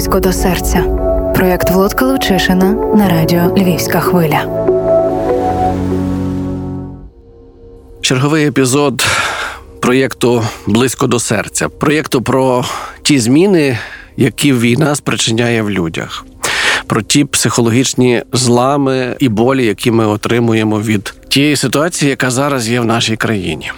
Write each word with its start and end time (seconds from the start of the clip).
близько 0.00 0.20
до 0.20 0.32
серця. 0.32 0.82
Проєкт 1.34 1.70
Володка 1.70 2.06
Лучишина 2.06 2.72
на 2.72 3.08
радіо 3.08 3.54
Львівська 3.56 4.00
хвиля. 4.00 4.44
Черговий 8.00 8.46
епізод 8.46 9.06
проєкту 9.80 10.44
Близько 10.66 11.06
до 11.06 11.20
серця. 11.20 11.68
Проєкту 11.68 12.22
про 12.22 12.64
ті 13.02 13.18
зміни, 13.18 13.78
які 14.16 14.52
війна 14.52 14.94
спричиняє 14.94 15.62
в 15.62 15.70
людях, 15.70 16.24
про 16.86 17.02
ті 17.02 17.24
психологічні 17.24 18.22
злами 18.32 19.16
і 19.18 19.28
болі, 19.28 19.66
які 19.66 19.90
ми 19.90 20.06
отримуємо 20.06 20.80
від 20.80 21.14
тієї 21.28 21.56
ситуації, 21.56 22.10
яка 22.10 22.30
зараз 22.30 22.68
є 22.68 22.80
в 22.80 22.84
нашій 22.84 23.16
країні. 23.16 23.72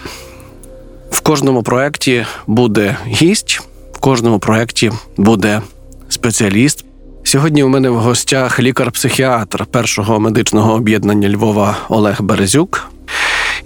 В 1.11 1.19
кожному 1.19 1.63
проєкті 1.63 2.25
буде 2.47 2.97
гість, 3.07 3.61
в 3.93 3.99
кожному 3.99 4.39
проєкті 4.39 4.91
буде 5.17 5.61
спеціаліст. 6.13 6.85
Сьогодні 7.23 7.63
у 7.63 7.67
мене 7.67 7.89
в 7.89 7.95
гостях 7.95 8.59
лікар-психіатр 8.59 9.65
першого 9.65 10.19
медичного 10.19 10.73
об'єднання 10.73 11.29
Львова 11.29 11.77
Олег 11.89 12.21
Березюк. 12.21 12.91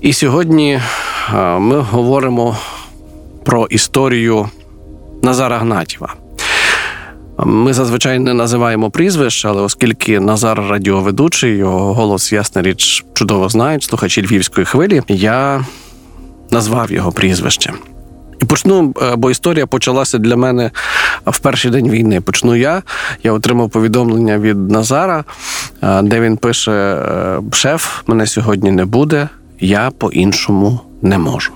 І 0.02 0.14
сьогодні 0.14 0.80
ми 1.60 1.80
говоримо 1.80 2.58
про 3.44 3.66
історію 3.66 4.50
Назара 5.23 5.58
Гнатєва. 5.58 6.14
Ми 7.46 7.73
зазвичай 7.73 8.20
не 8.20 8.34
називаємо 8.34 8.90
прізвищ, 8.90 9.45
але 9.45 9.62
оскільки 9.62 10.20
Назар 10.20 10.64
радіоведучий, 10.70 11.58
його 11.58 11.94
голос, 11.94 12.34
ясна 12.34 12.62
річ, 12.62 13.06
чудово 13.14 13.50
знають 13.50 13.84
слухачі 13.84 14.28
львівської 14.28 14.66
хвилі, 14.66 15.02
я 15.08 15.66
назвав 16.52 16.92
його 16.92 17.12
прізвище. 17.12 17.73
І 18.41 18.46
почну, 18.46 18.94
е, 19.02 19.16
бо 19.16 19.32
історія 19.32 19.66
почалася 19.66 20.18
для 20.18 20.36
мене 20.36 20.72
в 21.26 21.40
перший 21.40 21.72
день 21.72 21.90
війни. 21.90 22.22
Почну 22.22 22.55
я. 22.55 22.84
Я 23.23 23.34
отримав 23.34 23.70
повідомлення 23.70 24.38
від 24.38 24.72
Назара, 24.72 25.23
е, 25.84 26.02
де 26.02 26.20
він 26.22 26.38
пише: 26.38 26.72
е, 26.72 27.42
Шеф, 27.52 28.02
мене 28.08 28.28
сьогодні 28.28 28.72
не 28.72 28.86
буде, 28.86 29.30
я 29.59 29.92
по-іншому 29.97 30.80
не 31.02 31.17
можу. 31.17 31.52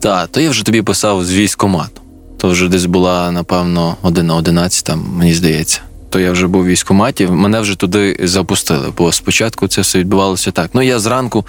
Так, 0.00 0.28
то 0.28 0.40
я 0.40 0.50
вже 0.50 0.64
тобі 0.64 0.82
писав 0.82 1.24
з 1.24 1.32
військомату. 1.32 2.00
То 2.38 2.48
вже 2.48 2.68
десь 2.68 2.86
була, 2.86 3.30
напевно, 3.30 3.96
година 4.02 4.34
11, 4.34 4.84
там, 4.84 5.04
мені 5.16 5.34
здається. 5.34 5.80
То 6.10 6.20
я 6.20 6.32
вже 6.32 6.46
був 6.46 6.62
в 6.62 6.66
військкоматі, 6.66 7.26
мене 7.26 7.60
вже 7.60 7.76
туди 7.76 8.16
запустили, 8.22 8.92
бо 8.98 9.12
спочатку 9.12 9.68
це 9.68 9.80
все 9.80 9.98
відбувалося 9.98 10.50
так. 10.50 10.70
Ну, 10.74 10.82
я 10.82 10.98
зранку 10.98 11.46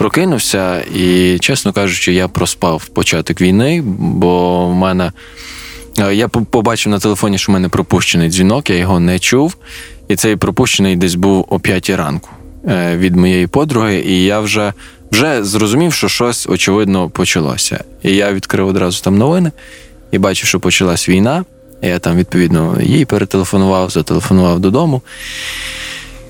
прокинувся, 0.00 0.80
і, 0.80 1.38
чесно 1.40 1.72
кажучи, 1.72 2.12
я 2.12 2.28
проспав 2.28 2.86
початок 2.86 3.40
війни, 3.40 3.82
бо 3.98 4.66
в 4.66 4.74
мене. 4.74 5.12
Е, 5.98 6.14
я 6.14 6.28
побачив 6.28 6.92
на 6.92 6.98
телефоні, 6.98 7.38
що 7.38 7.52
в 7.52 7.54
мене 7.54 7.68
пропущений 7.68 8.28
дзвінок, 8.28 8.70
я 8.70 8.76
його 8.76 9.00
не 9.00 9.18
чув. 9.18 9.56
І 10.08 10.16
цей 10.16 10.36
пропущений 10.36 10.96
десь 10.96 11.14
був 11.14 11.46
о 11.48 11.60
5 11.60 11.90
ранку 11.90 12.28
е, 12.68 12.96
від 12.96 13.16
моєї 13.16 13.46
подруги, 13.46 14.04
і 14.06 14.24
я 14.24 14.40
вже 14.40 14.72
вже 15.12 15.44
зрозумів, 15.44 15.92
що 15.92 16.08
щось 16.08 16.46
очевидно 16.46 17.10
почалося. 17.10 17.84
І 18.02 18.16
я 18.16 18.32
відкрив 18.32 18.68
одразу 18.68 19.02
там 19.02 19.18
новини 19.18 19.52
і 20.10 20.18
бачив, 20.18 20.48
що 20.48 20.60
почалась 20.60 21.08
війна. 21.08 21.44
Я 21.82 21.98
там, 21.98 22.16
відповідно, 22.16 22.78
їй 22.82 23.04
перетелефонував, 23.04 23.90
зателефонував 23.90 24.60
додому 24.60 25.02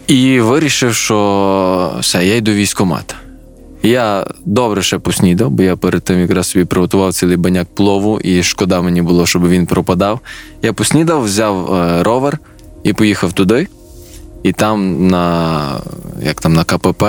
і 0.07 0.41
вирішив, 0.41 0.95
що 0.95 1.97
все, 2.01 2.27
я 2.27 2.37
йду 2.37 2.53
військомат. 2.53 3.15
Я 3.83 4.27
добре 4.45 4.83
ще 4.83 4.99
поснідав, 4.99 5.51
бо 5.51 5.63
я 5.63 5.77
перед 5.77 6.03
тим 6.03 6.21
якраз 6.21 6.47
собі 6.49 6.65
приготував 6.65 7.15
цілий 7.15 7.37
баняк 7.37 7.69
плову, 7.75 8.21
і 8.21 8.43
шкода 8.43 8.83
мені 8.83 9.03
було, 9.03 9.27
щоб 9.27 9.49
він 9.49 9.67
пропадав. 9.67 10.21
Я 10.63 10.73
поснідав, 10.73 11.25
взяв 11.25 11.75
е, 11.75 12.03
ровер 12.03 12.39
і 12.83 12.93
поїхав 12.93 13.33
туди. 13.33 13.69
І 14.43 14.53
там 14.53 15.07
на 15.09 15.81
як 16.23 16.41
там 16.41 16.53
на 16.53 16.65
КПП 16.65 17.05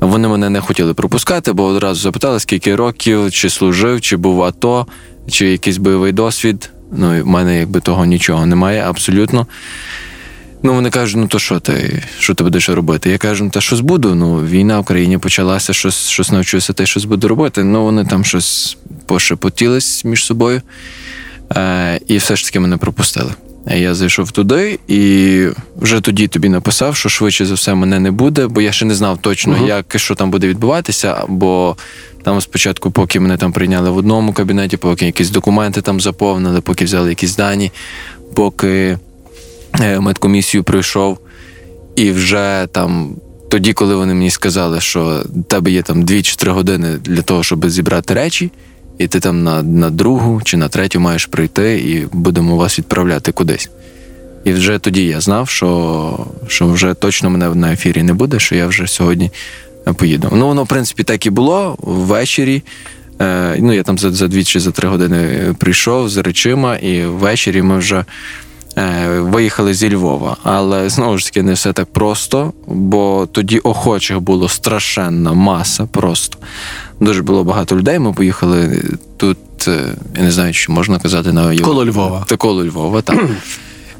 вони 0.00 0.28
мене 0.28 0.50
не 0.50 0.60
хотіли 0.60 0.94
пропускати, 0.94 1.52
бо 1.52 1.64
одразу 1.64 2.00
запитали, 2.00 2.40
скільки 2.40 2.76
років, 2.76 3.32
чи 3.32 3.50
служив, 3.50 4.00
чи 4.00 4.16
був 4.16 4.42
АТО, 4.42 4.86
чи 5.30 5.50
якийсь 5.50 5.76
бойовий 5.76 6.12
досвід. 6.12 6.70
Ну, 6.92 7.22
в 7.22 7.26
мене 7.26 7.58
якби 7.58 7.80
того 7.80 8.04
нічого 8.04 8.46
немає, 8.46 8.82
абсолютно. 8.82 9.46
Ну, 10.62 10.74
вони 10.74 10.90
кажуть, 10.90 11.16
ну 11.16 11.26
то 11.26 11.38
що 11.38 11.60
ти 11.60 12.02
що 12.18 12.34
ти 12.34 12.44
будеш 12.44 12.68
робити? 12.68 13.10
Я 13.10 13.18
кажу, 13.18 13.44
ну 13.44 13.50
та 13.50 13.60
щось 13.60 13.80
буду. 13.80 14.14
Ну, 14.14 14.46
війна 14.46 14.80
в 14.80 14.84
країні 14.84 15.18
почалася, 15.18 15.72
щось 15.72 16.08
щось 16.08 16.30
навчуся, 16.30 16.72
та 16.72 16.86
щось 16.86 17.04
буду 17.04 17.28
робити. 17.28 17.64
Ну, 17.64 17.84
вони 17.84 18.04
там 18.04 18.24
щось 18.24 18.76
пошепотілись 19.06 20.04
між 20.04 20.24
собою. 20.24 20.62
Е, 21.56 22.00
І 22.06 22.16
все 22.16 22.36
ж 22.36 22.44
таки 22.44 22.60
мене 22.60 22.76
пропустили. 22.76 23.32
Я 23.76 23.94
зайшов 23.94 24.30
туди 24.30 24.78
і 24.88 25.46
вже 25.76 26.00
тоді 26.00 26.28
тобі 26.28 26.48
написав, 26.48 26.96
що 26.96 27.08
швидше 27.08 27.46
за 27.46 27.54
все 27.54 27.74
мене 27.74 28.00
не 28.00 28.10
буде, 28.10 28.46
бо 28.46 28.60
я 28.60 28.72
ще 28.72 28.84
не 28.84 28.94
знав 28.94 29.18
точно, 29.18 29.54
uh-huh. 29.54 29.66
як 29.66 29.92
що 29.96 30.14
там 30.14 30.30
буде 30.30 30.48
відбуватися. 30.48 31.24
Бо 31.28 31.76
там 32.22 32.40
спочатку, 32.40 32.90
поки 32.90 33.20
мене 33.20 33.36
там 33.36 33.52
прийняли 33.52 33.90
в 33.90 33.96
одному 33.96 34.32
кабінеті, 34.32 34.76
поки 34.76 35.06
якісь 35.06 35.30
документи 35.30 35.82
там 35.82 36.00
заповнили, 36.00 36.60
поки 36.60 36.84
взяли 36.84 37.08
якісь 37.08 37.36
дані, 37.36 37.72
поки 38.34 38.98
медкомісію 40.00 40.64
пройшов, 40.64 41.18
і 41.96 42.10
вже 42.10 42.68
там. 42.72 43.16
Тоді, 43.50 43.72
коли 43.72 43.94
вони 43.94 44.14
мені 44.14 44.30
сказали, 44.30 44.80
що 44.80 45.22
в 45.24 45.44
тебе 45.44 45.70
є 45.70 45.82
там 45.82 46.02
2 46.02 46.22
чи 46.22 46.36
3 46.36 46.52
години 46.52 46.96
для 47.04 47.22
того, 47.22 47.42
щоб 47.42 47.70
зібрати 47.70 48.14
речі, 48.14 48.50
і 48.98 49.06
ти 49.06 49.20
там 49.20 49.42
на 49.42 49.62
на 49.62 49.90
другу 49.90 50.40
чи 50.44 50.56
на 50.56 50.68
третю 50.68 51.00
маєш 51.00 51.26
прийти, 51.26 51.78
і 51.78 52.16
будемо 52.16 52.56
вас 52.56 52.78
відправляти 52.78 53.32
кудись. 53.32 53.70
І 54.44 54.52
вже 54.52 54.78
тоді 54.78 55.06
я 55.06 55.20
знав, 55.20 55.48
що 55.48 56.26
що 56.46 56.66
вже 56.66 56.94
точно 56.94 57.30
мене 57.30 57.54
на 57.54 57.72
ефірі 57.72 58.02
не 58.02 58.14
буде, 58.14 58.38
що 58.38 58.54
я 58.54 58.66
вже 58.66 58.86
сьогодні 58.86 59.30
поїду. 59.96 60.28
Ну, 60.32 60.46
воно, 60.46 60.64
в 60.64 60.66
принципі, 60.66 61.02
так 61.02 61.26
і 61.26 61.30
було 61.30 61.76
ввечері. 61.78 62.62
Е, 63.20 63.56
Ну, 63.60 63.72
я 63.72 63.82
там 63.82 63.98
за 63.98 64.10
за 64.10 64.28
дві 64.28 64.44
чи 64.44 64.60
за 64.60 64.70
три 64.70 64.88
години 64.88 65.54
прийшов 65.58 66.08
з 66.08 66.16
речима, 66.16 66.76
і 66.76 67.06
ввечері 67.06 67.62
ми 67.62 67.78
вже 67.78 67.96
е, 67.96 68.04
виїхали 69.20 69.74
зі 69.74 69.94
Львова. 69.94 70.36
Але 70.42 70.88
знову 70.88 71.18
ж 71.18 71.24
таки 71.24 71.42
не 71.42 71.52
все 71.52 71.72
так 71.72 71.92
просто, 71.92 72.52
бо 72.66 73.28
тоді 73.32 73.58
охочих 73.58 74.20
було 74.20 74.48
страшенна 74.48 75.32
маса 75.32 75.86
просто. 75.86 76.38
Дуже 77.00 77.22
було 77.22 77.44
багато 77.44 77.76
людей. 77.76 77.98
Ми 77.98 78.12
поїхали 78.12 78.82
тут. 79.16 79.38
Е, 79.68 79.94
я 80.16 80.22
не 80.22 80.30
знаю, 80.30 80.52
чи 80.52 80.72
можна 80.72 80.98
казати 80.98 81.32
на 81.32 81.58
коло 81.58 81.84
Львова. 81.84 82.24
Та 82.28 82.36
коло 82.36 82.64
Львова, 82.64 83.02
там. 83.02 83.18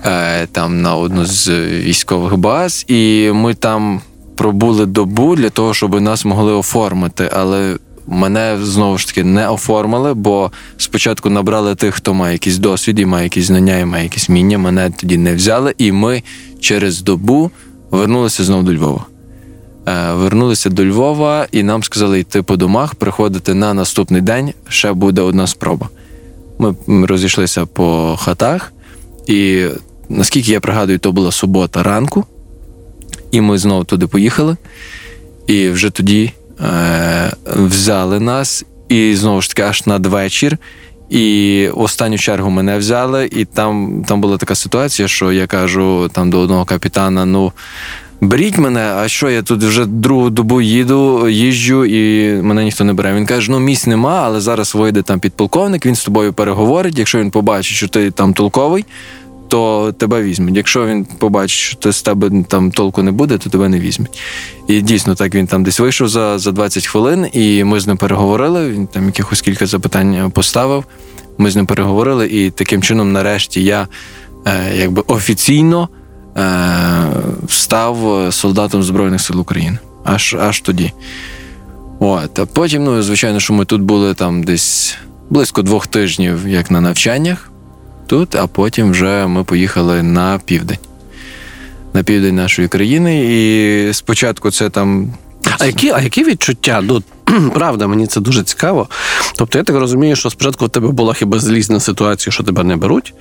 Е, 0.04 0.46
там 0.46 0.82
на 0.82 0.96
одну 0.96 1.24
з 1.24 1.48
військових 1.66 2.36
баз, 2.36 2.84
і 2.88 3.30
ми 3.34 3.54
там 3.54 4.00
пробули 4.34 4.86
добу 4.86 5.36
для 5.36 5.50
того, 5.50 5.74
щоб 5.74 6.00
нас 6.00 6.24
могли 6.24 6.52
оформити. 6.52 7.30
Але 7.36 7.76
мене 8.08 8.58
знову 8.62 8.98
ж 8.98 9.06
таки 9.06 9.24
не 9.24 9.48
оформили, 9.48 10.14
бо 10.14 10.52
спочатку 10.76 11.30
набрали 11.30 11.74
тих, 11.74 11.94
хто 11.94 12.14
має 12.14 12.32
якийсь 12.32 12.58
досвід, 12.58 12.98
і 12.98 13.06
має 13.06 13.24
якісь 13.24 13.44
знання, 13.44 13.78
і 13.78 13.84
має 13.84 14.04
якісь 14.04 14.28
міння. 14.28 14.58
Мене 14.58 14.90
тоді 15.00 15.18
не 15.18 15.34
взяли, 15.34 15.74
і 15.78 15.92
ми 15.92 16.22
через 16.60 17.02
добу 17.02 17.50
вернулися 17.90 18.44
знову 18.44 18.62
до 18.62 18.74
Львова. 18.74 19.06
Е, 19.88 20.12
вернулися 20.12 20.70
до 20.70 20.84
Львова, 20.84 21.46
і 21.52 21.62
нам 21.62 21.82
сказали 21.82 22.20
йти 22.20 22.42
по 22.42 22.56
домах, 22.56 22.94
приходити 22.94 23.54
на 23.54 23.74
наступний 23.74 24.20
день. 24.20 24.52
Ще 24.68 24.92
буде 24.92 25.20
одна 25.20 25.46
спроба. 25.46 25.88
Ми 26.58 26.74
розійшлися 27.06 27.66
по 27.66 28.16
хатах, 28.20 28.72
і 29.26 29.66
наскільки 30.08 30.52
я 30.52 30.60
пригадую, 30.60 30.98
то 30.98 31.12
була 31.12 31.32
субота 31.32 31.82
ранку, 31.82 32.24
і 33.30 33.40
ми 33.40 33.58
знову 33.58 33.84
туди 33.84 34.06
поїхали. 34.06 34.56
І 35.46 35.68
вже 35.68 35.90
тоді 35.90 36.32
е, 36.60 37.32
взяли 37.46 38.20
нас, 38.20 38.64
і 38.88 39.14
знову 39.14 39.42
ж 39.42 39.48
таки, 39.48 39.62
аж 39.62 39.86
надвечір. 39.86 40.58
І 41.10 41.68
останню 41.74 42.18
чергу 42.18 42.50
мене 42.50 42.78
взяли, 42.78 43.28
і 43.32 43.44
там 43.44 44.04
там 44.08 44.20
була 44.20 44.36
така 44.36 44.54
ситуація, 44.54 45.08
що 45.08 45.32
я 45.32 45.46
кажу 45.46 46.10
там 46.12 46.30
до 46.30 46.38
одного 46.38 46.64
капітана: 46.64 47.24
ну 47.24 47.52
беріть 48.20 48.58
мене, 48.58 48.80
а 48.80 49.08
що 49.08 49.30
я 49.30 49.42
тут 49.42 49.64
вже 49.64 49.86
другу 49.86 50.30
добу 50.30 50.60
їду, 50.60 51.28
їжджу, 51.28 51.84
і 51.84 52.32
мене 52.42 52.64
ніхто 52.64 52.84
не 52.84 52.92
бере. 52.92 53.14
Він 53.14 53.26
каже: 53.26 53.50
ну 53.50 53.58
місць 53.58 53.86
нема, 53.86 54.22
але 54.24 54.40
зараз 54.40 54.74
вийде 54.74 55.02
там 55.02 55.20
підполковник, 55.20 55.86
він 55.86 55.94
з 55.94 56.04
тобою 56.04 56.32
переговорить. 56.32 56.98
Якщо 56.98 57.18
він 57.18 57.30
побачить, 57.30 57.76
що 57.76 57.88
ти 57.88 58.10
там 58.10 58.34
толковий, 58.34 58.84
то 59.48 59.92
тебе 59.92 60.22
візьмуть. 60.22 60.56
Якщо 60.56 60.86
він 60.86 61.04
побачить, 61.04 61.58
що 61.80 61.92
з 61.92 62.02
тебе 62.02 62.30
там 62.48 62.70
толку 62.70 63.02
не 63.02 63.12
буде, 63.12 63.38
то 63.38 63.50
тебе 63.50 63.68
не 63.68 63.80
візьмуть. 63.80 64.18
І 64.68 64.80
дійсно 64.80 65.14
так 65.14 65.34
він 65.34 65.46
там 65.46 65.64
десь 65.64 65.80
вийшов 65.80 66.08
за 66.08 66.38
за 66.38 66.52
20 66.52 66.86
хвилин, 66.86 67.26
і 67.32 67.64
ми 67.64 67.80
з 67.80 67.86
ним 67.86 67.96
переговорили. 67.96 68.70
Він 68.70 68.86
там 68.86 69.06
якихось 69.06 69.40
кілька 69.40 69.66
запитань 69.66 70.30
поставив. 70.30 70.84
Ми 71.38 71.50
з 71.50 71.56
ним 71.56 71.66
переговорили, 71.66 72.28
і 72.28 72.50
таким 72.50 72.82
чином, 72.82 73.12
нарешті, 73.12 73.64
я 73.64 73.88
е, 74.46 74.76
якби 74.76 75.02
офіційно 75.06 75.88
е, 76.36 76.42
став 77.48 78.26
солдатом 78.30 78.82
Збройних 78.82 79.20
сил 79.20 79.40
України. 79.40 79.78
Аж 80.04 80.36
аж 80.40 80.60
тоді. 80.60 80.92
От. 82.00 82.38
А 82.38 82.46
потім, 82.46 82.84
ну, 82.84 83.02
звичайно, 83.02 83.40
що 83.40 83.52
ми 83.54 83.64
тут 83.64 83.82
були 83.82 84.14
там 84.14 84.42
десь 84.42 84.96
близько 85.30 85.62
двох 85.62 85.86
тижнів, 85.86 86.48
як 86.48 86.70
на 86.70 86.80
навчаннях. 86.80 87.50
Тут, 88.08 88.34
а 88.34 88.46
потім 88.46 88.90
вже 88.90 89.26
ми 89.26 89.44
поїхали 89.44 90.02
на 90.02 90.40
південь. 90.44 90.78
На 91.92 92.02
південь 92.02 92.36
нашої 92.36 92.68
країни. 92.68 93.24
І 93.28 93.92
спочатку 93.94 94.50
це 94.50 94.70
там. 94.70 95.12
А 95.58 95.66
які, 95.66 95.90
а 95.90 96.00
які 96.00 96.24
відчуття? 96.24 96.80
Ну, 96.82 97.02
правда, 97.54 97.86
мені 97.86 98.06
це 98.06 98.20
дуже 98.20 98.42
цікаво. 98.42 98.88
Тобто, 99.36 99.58
я 99.58 99.64
так 99.64 99.76
розумію, 99.76 100.16
що 100.16 100.30
спочатку 100.30 100.66
в 100.66 100.68
тебе 100.68 100.88
була 100.88 101.14
хіба 101.14 101.38
злість 101.38 101.70
на 101.70 101.80
ситуацію, 101.80 102.32
що 102.32 102.44
тебе 102.44 102.64
не 102.64 102.76
беруть. 102.76 103.14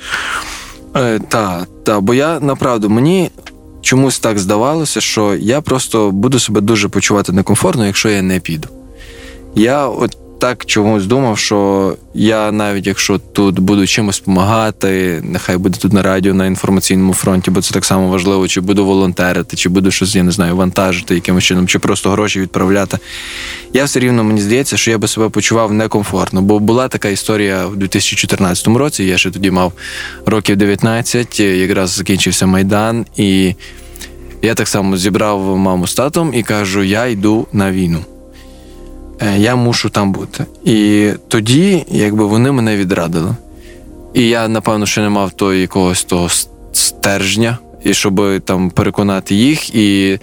Е, 0.95 1.19
та, 1.30 1.66
та, 1.84 2.00
бо 2.00 2.13
я 2.13 2.39
направду 2.39 2.89
мені 2.89 3.31
чомусь 3.81 4.19
так 4.19 4.39
здавалося, 4.39 5.01
що 5.01 5.36
я 5.36 5.62
просто 5.62 6.12
буду 6.12 6.39
себе 6.39 6.62
дуже 6.62 6.89
почувати 6.89 7.31
некомфортно, 7.31 7.86
якщо 7.86 8.10
я 8.10 8.22
не 8.22 8.39
піду. 8.39 8.68
Я 9.56 9.88
от 9.88 10.18
так 10.39 10.66
чомусь 10.66 11.06
думав, 11.06 11.38
що 11.38 11.95
я 12.13 12.51
навіть 12.51 12.88
якщо 12.88 13.18
тут 13.18 13.60
буду 13.60 13.88
чимось 13.88 14.19
допомагати, 14.19 15.22
нехай 15.24 15.57
буде 15.57 15.80
тут 15.80 15.94
на 15.94 16.01
радіо 16.01 16.34
на 16.34 16.45
інформаційному 16.45 17.13
фронті, 17.13 17.51
бо 17.51 17.62
це 17.62 17.74
так 17.74 17.86
само 17.86 18.10
важливо, 18.10 18.48
чи 18.48 18.62
буду 18.62 18.86
волонтерити, 18.86 19.57
чи 19.57 19.69
буду 19.69 19.92
щось, 19.92 20.16
я 20.16 20.24
не 20.24 20.31
знаю, 20.31 20.56
вантажити 20.56 21.16
якимось 21.16 21.44
чином, 21.44 21.68
чи 21.68 21.80
просто 21.80 22.12
гроші 22.12 22.42
відправляти. 22.42 22.98
Я 23.74 23.84
все 23.84 24.00
рівно 24.00 24.24
мені 24.24 24.42
здається, 24.42 24.78
що 24.78 24.92
я 24.92 24.98
би 24.98 25.07
себе 25.07 25.30
почував 25.30 25.74
некомфортно, 25.74 26.42
бо 26.42 26.60
була 26.60 26.88
така 26.88 27.10
історія 27.10 27.66
в 27.66 27.75
2014 27.75 28.68
році. 28.68 29.04
Я 29.04 29.18
ще 29.18 29.31
тоді 29.31 29.51
мав 29.51 29.74
років 30.25 30.57
19, 30.57 31.39
якраз 31.39 31.89
закінчився 31.89 32.45
майдан, 32.45 33.06
і 33.16 33.56
я 34.42 34.54
так 34.54 34.68
само 34.68 34.98
зібрав 34.98 35.57
маму 35.57 35.88
з 35.88 35.94
татом 35.94 36.34
і 36.34 36.44
кажу: 36.44 36.84
я 36.84 37.06
йду 37.06 37.48
на 37.54 37.72
війну. 37.72 38.06
Е, 39.21 39.37
я 39.37 39.55
мушу 39.55 39.89
там 39.89 40.11
бути. 40.11 40.45
І 40.65 41.09
тоді, 41.27 41.85
якби 41.87 42.25
вони 42.25 42.51
мене 42.51 42.77
відрадили. 42.77 43.35
І 44.13 44.27
я, 44.27 44.47
напевно, 44.47 44.85
ще 44.85 45.01
не 45.01 45.09
мав 45.09 45.31
того 45.31 45.53
якогось 45.53 46.03
того 46.03 46.29
стержня, 46.71 47.57
і 47.83 47.93
щоб 47.93 48.41
там 48.45 48.69
переконати 48.69 49.35
їх. 49.35 49.75
І, 49.75 50.19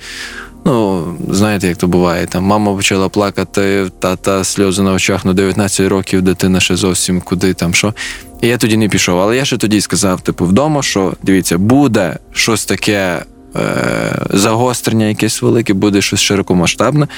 ну, 0.65 1.05
знаєте, 1.31 1.69
як 1.69 1.77
то 1.77 1.87
буває, 1.87 2.27
там 2.27 2.45
мама 2.45 2.75
почала 2.75 3.09
плакати, 3.09 3.91
тата 3.99 4.45
сльози 4.45 4.83
на 4.83 4.93
очах 4.93 5.25
на 5.25 5.33
19 5.33 5.89
років, 5.89 6.23
дитина 6.23 6.61
ще 6.61 6.77
зовсім 6.77 7.21
куди 7.21 7.55
там 7.55 7.75
що. 7.75 7.95
І 8.41 8.49
я 8.49 8.59
тоді 8.59 8.77
не 8.77 8.89
пішов. 8.89 9.21
Але 9.21 9.37
я 9.37 9.45
ще 9.45 9.57
тоді 9.57 9.81
сказав, 9.81 10.21
типу, 10.21 10.45
вдома, 10.47 10.83
що 10.83 11.15
дивіться, 11.23 11.59
буде 11.59 12.19
щось 12.33 12.65
таке. 12.65 13.25
Е, 13.57 14.27
загострення 14.31 15.07
якесь 15.07 15.43
велике, 15.43 15.75
буде 15.75 16.03
щось 16.03 16.21
широкомасштабне 16.21 17.09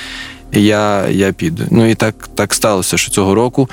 я 0.52 1.08
я 1.08 1.32
піду. 1.32 1.62
Ну 1.70 1.90
і 1.90 1.94
так 1.94 2.28
так 2.34 2.54
сталося, 2.54 2.96
що 2.96 3.10
цього 3.10 3.34
року 3.34 3.68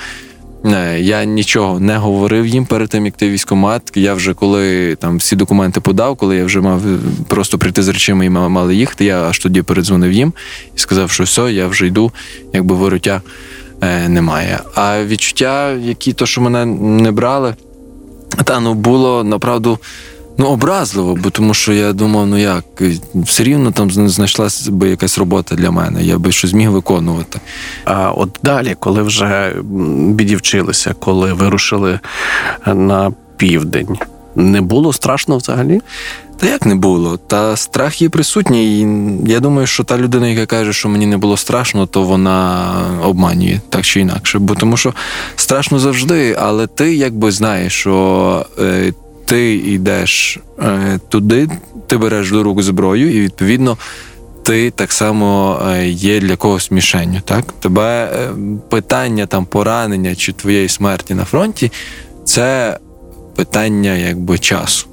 е, 0.64 1.00
я 1.00 1.24
нічого 1.24 1.80
не 1.80 1.96
говорив 1.96 2.46
їм 2.46 2.66
перед 2.66 2.88
тим, 2.88 3.04
як 3.06 3.16
ти 3.16 3.30
військомат. 3.30 3.92
Я 3.94 4.14
вже 4.14 4.34
коли 4.34 4.94
там 4.94 5.16
всі 5.16 5.36
документи 5.36 5.80
подав, 5.80 6.16
коли 6.16 6.36
я 6.36 6.44
вже 6.44 6.60
мав 6.60 6.82
просто 7.28 7.58
прийти 7.58 7.82
з 7.82 7.88
речами 7.88 8.26
і 8.26 8.30
мали 8.30 8.74
їхати, 8.74 9.04
я 9.04 9.22
аж 9.22 9.38
тоді 9.38 9.62
передзвонив 9.62 10.12
їм 10.12 10.32
і 10.76 10.78
сказав, 10.78 11.10
що 11.10 11.24
все, 11.24 11.52
я 11.52 11.66
вже 11.66 11.86
йду, 11.86 12.12
якби 12.52 12.74
вороття 12.74 13.22
е, 13.80 14.08
немає. 14.08 14.60
А 14.74 15.04
відчуття, 15.04 15.72
які 15.72 16.12
то, 16.12 16.26
що 16.26 16.40
мене 16.40 16.66
не 16.66 17.12
брали, 17.12 17.54
та 18.44 18.60
ну 18.60 18.74
було 18.74 19.24
направду. 19.24 19.78
Ну, 20.38 20.46
образливо, 20.46 21.14
бо 21.22 21.30
тому 21.30 21.54
що 21.54 21.72
я 21.72 21.92
думав, 21.92 22.26
ну 22.26 22.38
як, 22.38 22.64
все 23.14 23.44
рівно 23.44 23.70
там 23.70 23.90
знайшлася 23.90 24.70
би 24.70 24.88
якась 24.88 25.18
робота 25.18 25.54
для 25.54 25.70
мене, 25.70 26.04
я 26.04 26.18
би 26.18 26.32
щось 26.32 26.50
зміг 26.50 26.70
виконувати. 26.70 27.40
А 27.84 28.10
от 28.10 28.38
далі, 28.42 28.76
коли 28.80 29.02
вже 29.02 29.56
відівчилися, 30.18 30.94
коли 30.98 31.32
вирушили 31.32 32.00
на 32.66 33.12
південь, 33.36 33.98
не 34.34 34.60
було 34.60 34.92
страшно 34.92 35.36
взагалі? 35.36 35.80
Та 36.36 36.46
як 36.46 36.66
не 36.66 36.74
було? 36.74 37.16
Та 37.16 37.56
страх 37.56 38.02
є 38.02 38.08
присутній. 38.08 38.80
І 38.80 38.86
Я 39.26 39.40
думаю, 39.40 39.66
що 39.66 39.84
та 39.84 39.98
людина, 39.98 40.28
яка 40.28 40.46
каже, 40.46 40.72
що 40.72 40.88
мені 40.88 41.06
не 41.06 41.18
було 41.18 41.36
страшно, 41.36 41.86
то 41.86 42.02
вона 42.02 42.70
обманює 43.02 43.60
так 43.68 43.82
чи 43.82 44.00
інакше. 44.00 44.38
Бо 44.38 44.54
тому 44.54 44.76
що 44.76 44.94
страшно 45.36 45.78
завжди, 45.78 46.36
але 46.40 46.66
ти 46.66 46.94
якби 46.94 47.32
знаєш, 47.32 47.72
що. 47.72 48.46
Е, 48.58 48.92
ти 49.34 49.54
йдеш 49.54 50.38
е, 50.58 50.98
туди, 51.08 51.48
ти 51.86 51.96
береш 51.96 52.30
до 52.30 52.42
рук 52.42 52.62
зброю, 52.62 53.16
і 53.16 53.20
відповідно 53.20 53.78
ти 54.42 54.70
так 54.70 54.92
само 54.92 55.60
е, 55.68 55.88
є 55.88 56.20
для 56.20 56.36
когось 56.36 56.70
мішенню. 56.70 57.20
Так? 57.24 57.52
Тебе 57.52 58.04
е, 58.04 58.30
питання 58.70 59.26
там 59.26 59.46
поранення 59.46 60.14
чи 60.14 60.32
твоєї 60.32 60.68
смерті 60.68 61.14
на 61.14 61.24
фронті 61.24 61.72
це 62.24 62.78
питання 63.36 63.94
якби 63.94 64.38
часу. 64.38 64.86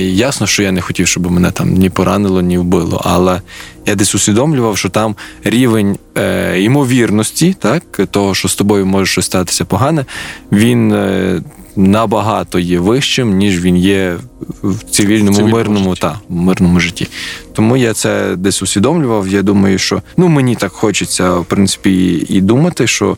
Ясно, 0.00 0.46
що 0.46 0.62
я 0.62 0.72
не 0.72 0.80
хотів, 0.80 1.06
щоб 1.06 1.30
мене 1.30 1.50
там 1.50 1.72
ні 1.72 1.90
поранило, 1.90 2.42
ні 2.42 2.58
вбило, 2.58 3.02
але 3.04 3.40
я 3.86 3.94
десь 3.94 4.14
усвідомлював, 4.14 4.78
що 4.78 4.88
там 4.88 5.16
рівень 5.44 5.98
е, 6.18 6.60
ймовірності, 6.60 7.56
так, 7.58 8.00
того, 8.10 8.34
що 8.34 8.48
з 8.48 8.54
тобою 8.54 8.86
може 8.86 9.06
щось 9.06 9.26
статися 9.26 9.64
погане, 9.64 10.04
він 10.52 10.92
е, 10.92 11.40
набагато 11.76 12.58
є 12.58 12.78
вищим, 12.78 13.36
ніж 13.36 13.60
він 13.60 13.76
є 13.76 14.16
в 14.62 14.84
цивільному 14.90 15.38
в 15.38 15.48
мирному 15.48 15.94
та 15.94 16.20
мирному 16.28 16.80
житті. 16.80 17.08
Тому 17.52 17.76
я 17.76 17.92
це 17.92 18.36
десь 18.36 18.62
усвідомлював. 18.62 19.28
Я 19.28 19.42
думаю, 19.42 19.78
що 19.78 20.02
ну 20.16 20.28
мені 20.28 20.54
так 20.54 20.72
хочеться 20.72 21.34
в 21.34 21.44
принципі 21.44 22.26
і 22.28 22.40
думати, 22.40 22.86
що 22.86 23.16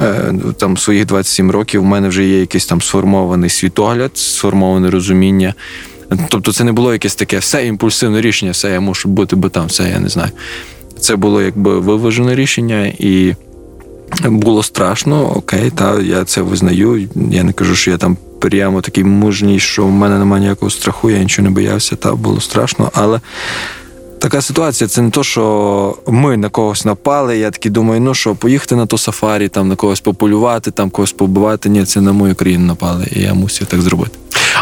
е, 0.00 0.34
там 0.58 0.76
своїх 0.76 1.06
27 1.06 1.50
років 1.50 1.80
в 1.80 1.84
мене 1.84 2.08
вже 2.08 2.24
є 2.24 2.40
якийсь 2.40 2.66
там 2.66 2.82
сформований 2.82 3.50
світогляд, 3.50 4.10
сформоване 4.14 4.90
розуміння. 4.90 5.54
Тобто, 6.28 6.52
це 6.52 6.64
не 6.64 6.72
було 6.72 6.92
якесь 6.92 7.14
таке 7.14 7.38
все 7.38 7.66
імпульсивне 7.66 8.20
рішення, 8.20 8.52
все 8.52 8.70
я 8.70 8.80
мушу 8.80 9.08
бути, 9.08 9.36
бо 9.36 9.48
там 9.48 9.66
все 9.66 9.88
я 9.88 9.98
не 9.98 10.08
знаю. 10.08 10.30
Це 11.00 11.16
було 11.16 11.42
якби 11.42 11.80
виважене 11.80 12.34
рішення 12.34 12.86
і. 12.98 13.34
Було 14.24 14.62
страшно, 14.62 15.36
окей, 15.36 15.70
та 15.70 16.00
я 16.00 16.24
це 16.24 16.42
визнаю. 16.42 17.08
Я 17.30 17.42
не 17.42 17.52
кажу, 17.52 17.74
що 17.74 17.90
я 17.90 17.96
там 17.96 18.16
прямо 18.38 18.80
такий 18.80 19.04
мужній, 19.04 19.60
що 19.60 19.86
в 19.86 19.90
мене 19.90 20.18
немає 20.18 20.40
ніякого 20.40 20.70
страху, 20.70 21.10
я 21.10 21.18
нічого 21.18 21.48
не 21.48 21.54
боявся, 21.54 21.96
та 21.96 22.14
було 22.14 22.40
страшно. 22.40 22.90
Але 22.94 23.20
така 24.18 24.42
ситуація 24.42 24.88
це 24.88 25.02
не 25.02 25.10
то, 25.10 25.24
що 25.24 25.98
ми 26.06 26.36
на 26.36 26.48
когось 26.48 26.84
напали. 26.84 27.38
Я 27.38 27.50
такий 27.50 27.70
думаю, 27.70 28.00
ну 28.00 28.14
що, 28.14 28.34
поїхати 28.34 28.76
на 28.76 28.86
то 28.86 28.98
сафарі, 28.98 29.48
там 29.48 29.68
на 29.68 29.76
когось 29.76 30.00
пополювати, 30.00 30.70
там 30.70 30.90
когось 30.90 31.12
побивати. 31.12 31.68
Ні, 31.68 31.84
це 31.84 32.00
на 32.00 32.12
мою 32.12 32.34
країну 32.34 32.66
напали, 32.66 33.06
і 33.12 33.20
я 33.20 33.34
мусив 33.34 33.66
так 33.66 33.80
зробити. 33.80 34.18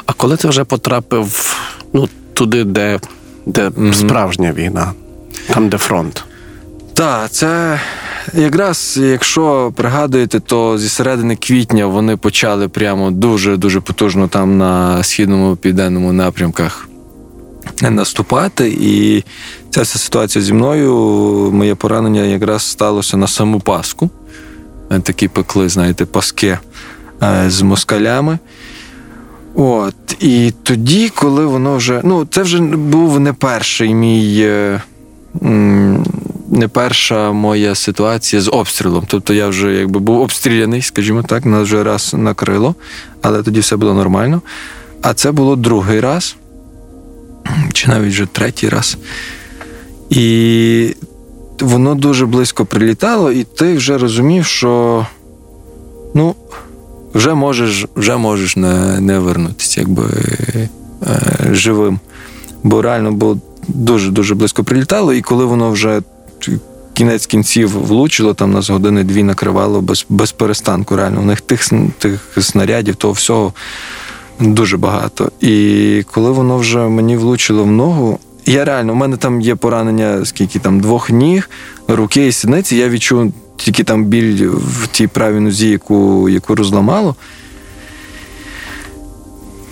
А 0.06 0.12
коли 0.12 0.36
ти 0.36 0.48
вже 0.48 0.64
потрапив 0.64 1.56
ну, 1.92 2.08
туди, 2.34 2.64
де, 2.64 3.00
де 3.46 3.68
mm-hmm. 3.68 3.92
справжня 3.92 4.52
війна, 4.52 4.92
там 5.54 5.68
де 5.68 5.78
фронт? 5.78 6.24
Так, 6.94 7.30
це 7.30 7.80
якраз, 8.34 8.98
якщо 9.02 9.72
пригадуєте, 9.76 10.40
то 10.40 10.78
зі 10.78 10.88
середини 10.88 11.36
квітня 11.36 11.86
вони 11.86 12.16
почали 12.16 12.68
прямо 12.68 13.10
дуже-дуже 13.10 13.80
потужно 13.80 14.28
там 14.28 14.58
на 14.58 15.02
східному 15.02 15.56
південному 15.56 16.12
напрямках 16.12 16.88
наступати. 17.82 18.76
І 18.80 19.24
ця 19.70 19.82
вся 19.82 19.98
ситуація 19.98 20.44
зі 20.44 20.52
мною, 20.52 20.94
моє 21.52 21.74
поранення 21.74 22.22
якраз 22.22 22.62
сталося 22.62 23.16
на 23.16 23.26
саму 23.26 23.60
Пасху. 23.60 24.10
Такі 25.02 25.28
пекли, 25.28 25.68
знаєте, 25.68 26.04
паски 26.04 26.58
е, 27.22 27.44
з 27.48 27.62
москалями. 27.62 28.38
От, 29.54 29.94
І 30.20 30.52
тоді, 30.62 31.08
коли 31.08 31.46
воно 31.46 31.76
вже. 31.76 32.00
Ну, 32.04 32.26
це 32.30 32.42
вже 32.42 32.58
був 32.62 33.20
не 33.20 33.32
перший 33.32 33.94
мій. 33.94 34.48
Не 36.54 36.68
перша 36.68 37.32
моя 37.32 37.74
ситуація 37.74 38.42
з 38.42 38.48
обстрілом. 38.48 39.04
Тобто 39.08 39.34
я 39.34 39.48
вже 39.48 39.72
якби 39.72 40.00
був 40.00 40.20
обстріляний, 40.20 40.82
скажімо 40.82 41.22
так, 41.22 41.46
нас 41.46 41.62
вже 41.62 41.84
раз 41.84 42.14
накрило, 42.14 42.74
але 43.22 43.42
тоді 43.42 43.60
все 43.60 43.76
було 43.76 43.94
нормально. 43.94 44.42
А 45.02 45.14
це 45.14 45.32
було 45.32 45.56
другий 45.56 46.00
раз, 46.00 46.36
чи 47.72 47.88
навіть 47.88 48.12
вже 48.12 48.26
третій 48.26 48.68
раз. 48.68 48.96
І 50.10 50.96
воно 51.60 51.94
дуже 51.94 52.26
близько 52.26 52.64
прилітало, 52.64 53.32
і 53.32 53.44
ти 53.44 53.74
вже 53.74 53.98
розумів, 53.98 54.44
що 54.44 55.06
ну, 56.14 56.34
вже 57.14 57.34
можеш 57.34 57.86
вже 57.96 58.16
можеш 58.16 58.56
не 58.56 59.00
не 59.00 59.18
вернутися, 59.18 59.80
якби 59.80 60.04
е, 61.02 61.18
живим. 61.52 62.00
Бо 62.62 62.82
реально 62.82 63.12
було 63.12 63.38
дуже-дуже 63.68 64.34
близько 64.34 64.64
прилітало, 64.64 65.12
і 65.12 65.22
коли 65.22 65.44
воно 65.44 65.70
вже 65.70 66.02
кінець 66.94 67.26
кінців 67.26 67.86
влучило, 67.86 68.34
там 68.34 68.52
нас 68.52 68.70
години-дві 68.70 69.22
накривало 69.22 69.80
без 69.80 70.06
без 70.08 70.32
перестанку. 70.32 70.96
Реально, 70.96 71.20
у 71.20 71.24
них 71.24 71.40
тих 71.40 71.70
тих 71.98 72.38
снарядів, 72.40 72.96
того 72.96 73.12
всього 73.12 73.52
дуже 74.40 74.76
багато. 74.76 75.32
І 75.40 76.04
коли 76.12 76.30
воно 76.30 76.58
вже 76.58 76.78
мені 76.78 77.16
влучило 77.16 77.64
в 77.64 77.70
ногу, 77.70 78.18
я 78.46 78.64
реально, 78.64 78.92
у 78.92 78.96
мене 78.96 79.16
там 79.16 79.40
є 79.40 79.54
поранення, 79.54 80.24
скільки 80.24 80.58
там 80.58 80.80
двох 80.80 81.10
ніг, 81.10 81.50
руки 81.88 82.26
і 82.26 82.32
сідниці, 82.32 82.76
я 82.76 82.88
відчув 82.88 83.32
тільки 83.56 83.84
там 83.84 84.04
біль 84.04 84.48
в 84.48 84.86
тій 84.86 85.06
правій 85.06 85.40
нозі, 85.40 85.68
яку, 85.68 86.28
яку 86.28 86.54
розламало. 86.54 87.16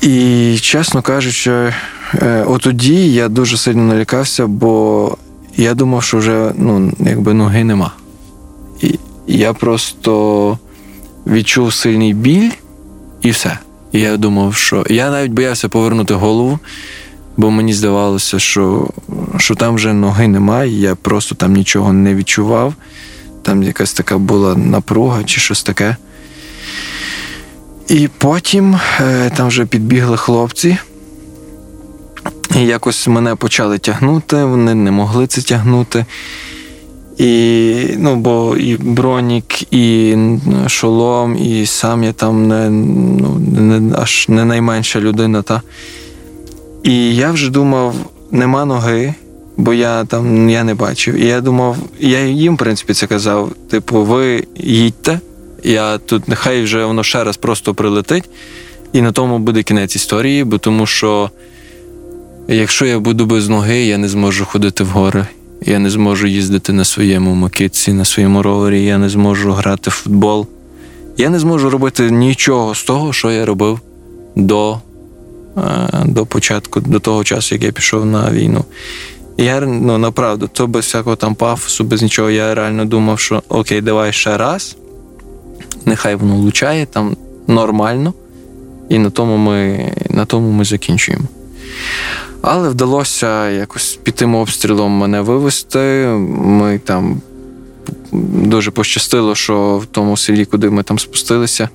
І, 0.01 0.57
чесно 0.61 1.03
кажучи, 1.03 1.73
е, 2.15 2.45
отоді 2.47 3.13
я 3.13 3.29
дуже 3.29 3.57
сильно 3.57 3.83
налякався, 3.83 4.47
бо 4.47 5.17
я 5.57 5.75
думав, 5.75 6.03
що 6.03 6.19
вже 6.19 6.53
ну, 6.57 6.93
якби 6.99 7.35
ноги 7.35 7.65
нема. 7.65 7.93
І 8.81 8.99
я 9.27 9.53
просто 9.53 10.59
відчув 11.27 11.75
сильний 11.75 12.15
біль 12.15 12.51
і 13.23 13.31
все. 13.31 13.59
І 13.93 14.01
я 14.01 14.17
думав, 14.17 14.55
що 14.55 14.85
я 14.91 15.11
навіть 15.11 15.33
боявся 15.33 15.69
повернути 15.69 16.15
голову, 16.15 16.59
бо 17.37 17.51
мені 17.51 17.75
здавалося, 17.75 18.39
що, 18.39 18.89
що 19.39 19.55
там 19.55 19.75
вже 19.75 19.93
ноги 19.93 20.29
немає, 20.29 20.81
я 20.81 20.95
просто 20.95 21.35
там 21.35 21.53
нічого 21.53 21.93
не 21.93 22.15
відчував. 22.15 22.75
Там 23.43 23.63
якась 23.63 23.93
така 23.93 24.19
була 24.19 24.55
напруга 24.55 25.25
чи 25.25 25.41
щось 25.41 25.63
таке. 25.63 25.97
І 27.89 28.09
потім 28.19 28.77
е, 29.01 29.31
там 29.37 29.49
вже 29.49 29.67
підбігли 29.67 30.17
хлопці. 30.17 30.79
І 32.57 32.61
якось 32.67 33.09
мене 33.09 33.35
почали 33.35 33.79
тягнути, 33.79 34.45
вони 34.45 34.75
не 34.75 34.91
могли 34.91 35.27
це 35.27 35.43
тягнути. 35.43 36.05
І, 37.19 37.85
ну, 37.99 38.17
бо 38.17 38.57
і 38.57 38.77
бронік, 38.77 39.73
і 39.75 40.17
шолом, 40.67 41.37
і 41.37 41.67
сам 41.67 42.05
я 42.05 42.13
там 42.13 42.49
не, 42.49 42.71
ну, 42.71 43.39
не, 43.59 43.97
аж 43.97 44.27
не 44.29 44.45
найменша 44.45 45.01
людина. 45.01 45.43
Та. 45.43 45.63
І 46.83 47.15
я 47.17 47.31
вже 47.31 47.51
думав, 47.51 47.95
нема 48.31 48.65
ноги, 48.65 49.15
бо 49.57 49.75
я 49.75 50.05
там 50.05 50.51
я 50.51 50.65
не 50.65 50.75
бачив. 50.75 51.15
І 51.15 51.27
я 51.27 51.41
думав, 51.41 51.77
я 52.01 52.25
їм, 52.25 52.55
в 52.55 52.59
принципі, 52.59 52.95
це 52.95 53.07
казав: 53.07 53.53
типу, 53.71 54.03
ви 54.03 54.45
їдьте, 54.57 55.21
я 55.65 55.99
тут 55.99 56.29
нехай 56.29 56.63
вже 56.63 56.85
воно 56.85 57.03
ще 57.03 57.25
раз 57.25 57.37
просто 57.37 57.75
прилетить, 57.75 58.31
і 58.93 59.03
на 59.03 59.13
тому 59.13 59.39
буде 59.39 59.63
кінець 59.63 59.97
історії, 59.97 60.45
бо 60.45 60.59
тому 60.59 60.87
що 60.87 61.31
якщо 62.49 62.87
я 62.87 62.99
буду 62.99 63.27
без 63.27 63.49
ноги, 63.49 63.85
я 63.85 63.99
не 63.99 64.09
зможу 64.09 64.45
ходити 64.45 64.85
в 64.85 64.89
гори. 64.89 65.27
Я 65.67 65.79
не 65.79 65.91
зможу 65.91 66.27
їздити 66.27 66.73
на 66.73 66.85
своєму 66.85 67.35
макітці, 67.35 67.93
на 67.93 68.05
своєму 68.05 68.43
ровері, 68.43 68.85
я 68.85 68.99
не 68.99 69.09
зможу 69.09 69.53
грати 69.53 69.91
в 69.91 69.93
футбол. 69.93 70.47
Я 71.17 71.31
не 71.31 71.39
зможу 71.39 71.71
робити 71.71 72.11
нічого 72.11 72.75
з 72.75 72.85
того, 72.85 73.13
що 73.13 73.31
я 73.31 73.47
робив 73.47 73.81
до 74.37 74.79
е, 75.57 75.61
до 76.05 76.27
початку, 76.27 76.81
до 76.81 77.01
того 77.01 77.25
часу, 77.25 77.55
як 77.55 77.65
я 77.65 77.73
пішов 77.73 78.07
на 78.07 78.31
війну. 78.31 78.65
Я 79.37 79.61
ну, 79.61 79.99
направду, 79.99 80.49
то 80.53 80.67
без 80.67 80.85
всякого 80.85 81.17
там 81.17 81.35
пафосу, 81.35 81.85
без 81.85 82.03
нічого, 82.03 82.31
я 82.31 82.55
реально 82.55 82.85
думав, 82.85 83.21
що 83.21 83.43
окей, 83.49 83.81
давай 83.81 84.13
ще 84.13 84.37
раз, 84.37 84.77
нехай 85.85 86.15
воно 86.15 86.37
влучає 86.37 86.87
там 86.87 87.17
нормально, 87.47 88.15
і 88.89 88.99
на 88.99 89.11
тому 89.11 89.37
ми, 89.37 89.93
на 90.11 90.25
тому 90.25 90.51
ми 90.51 90.65
закінчуємо. 90.65 91.25
Але 92.43 92.69
вдалося 92.69 93.49
якось 93.51 93.99
під 94.03 94.15
тим 94.15 94.35
обстрілом 94.35 94.93
мене 94.93 95.21
вивезти. 95.21 96.07
Ми 96.31 96.79
там 96.79 97.21
дуже 98.13 98.71
пощастило, 98.71 99.35
що 99.35 99.79
в 99.79 99.87
тому 99.87 100.17
селі, 100.17 100.45
куди 100.45 100.71
ми 100.71 100.83
там 100.83 100.99
спустилися, 100.99 101.69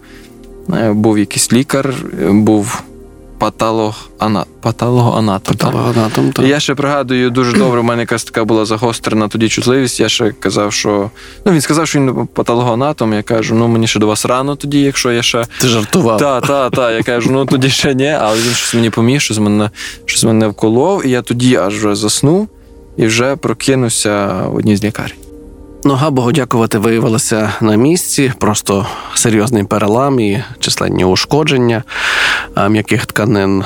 е, 0.74 0.94
був 0.94 1.20
якийсь 1.20 1.54
лікар, 1.54 1.96
був 2.30 2.82
патологоанатом. 3.38 4.54
Патологоанатом. 4.62 5.56
Патологоанатом, 5.56 6.32
так. 6.32 6.46
Я 6.46 6.60
ще 6.60 6.76
пригадую 6.76 7.30
дуже 7.30 7.58
добре, 7.58 7.80
у 7.80 7.84
мене 7.84 8.02
якась 8.02 8.24
така 8.24 8.46
була 8.46 8.66
загострена 8.66 9.28
тоді 9.28 9.50
чутливість. 9.50 10.00
Я 10.00 10.10
ще 10.10 10.32
казав, 10.32 10.74
що 10.74 11.12
ну 11.46 11.52
він 11.52 11.62
сказав, 11.62 11.88
що 11.88 12.00
він 12.00 12.28
патологоанатом. 12.28 13.14
Я 13.14 13.24
кажу, 13.24 13.56
ну 13.56 13.68
мені 13.68 13.88
ще 13.88 14.00
до 14.00 14.08
вас 14.08 14.26
рано 14.26 14.56
тоді, 14.56 14.82
якщо 14.82 15.12
я 15.12 15.22
ще. 15.22 15.46
Ти 15.62 15.68
жартував. 15.68 16.20
Так, 16.20 16.48
так, 16.48 16.72
так. 16.72 16.94
Я 16.94 17.04
кажу, 17.04 17.32
ну 17.32 17.46
тоді 17.46 17.70
ще 17.70 17.94
ні, 17.94 18.10
але 18.10 18.38
він 18.38 18.54
щось 18.54 18.74
мені 18.74 18.90
поміг, 18.90 19.22
щось 19.22 19.40
мене 19.40 19.70
щось 20.06 20.24
мене 20.24 20.48
вколов, 20.48 21.06
і 21.06 21.10
я 21.10 21.22
тоді 21.22 21.56
аж 21.56 21.78
вже 21.78 21.96
заснув 21.96 22.48
і 22.98 23.06
вже 23.06 23.36
прокинувся 23.36 24.44
в 24.48 24.56
одній 24.56 24.78
з 24.78 24.84
лікарень. 24.84 25.27
Нога, 25.88 26.10
Богу 26.10 26.32
дякувати, 26.32 26.78
виявилася 26.78 27.54
на 27.62 27.76
місці, 27.76 28.34
просто 28.40 28.86
серйозний 29.16 29.64
перелам 29.64 30.20
і 30.20 30.44
численні 30.60 31.06
ушкодження 31.06 31.84
м'яких 32.70 33.06
тканин. 33.06 33.64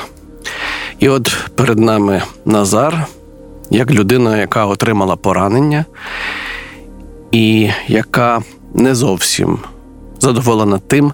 І 0.99 1.09
от 1.09 1.35
перед 1.55 1.79
нами 1.79 2.21
Назар, 2.45 3.05
як 3.69 3.91
людина, 3.91 4.37
яка 4.37 4.65
отримала 4.65 5.15
поранення, 5.15 5.85
і 7.31 7.69
яка 7.87 8.41
не 8.73 8.95
зовсім 8.95 9.59
задоволена 10.19 10.79
тим, 10.87 11.13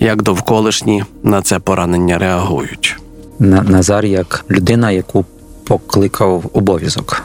як 0.00 0.22
довколишні 0.22 1.04
на 1.22 1.42
це 1.42 1.58
поранення 1.58 2.18
реагують. 2.18 2.96
Назар 3.38 4.04
як 4.04 4.44
людина, 4.50 4.90
яку 4.90 5.24
покликав 5.64 6.44
обов'язок, 6.52 7.22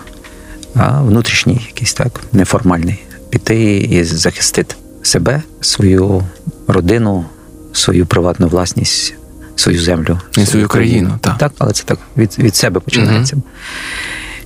а 0.76 1.02
внутрішній 1.02 1.62
якийсь 1.68 1.94
так, 1.94 2.22
неформальний, 2.32 3.00
піти 3.30 3.78
і 3.78 4.04
захистити 4.04 4.76
себе, 5.02 5.42
свою 5.62 6.24
родину, 6.68 7.26
свою 7.74 8.06
приватну 8.06 8.48
власність, 8.48 9.16
свою 9.56 9.82
землю, 9.82 10.20
І 10.38 10.46
свою 10.46 10.68
країну, 10.68 11.18
так. 11.22 11.38
так, 11.38 11.52
але 11.58 11.72
це 11.74 11.84
так 11.84 12.00
від, 12.18 12.40
від 12.40 12.56
себе 12.56 12.80
починається. 12.80 13.38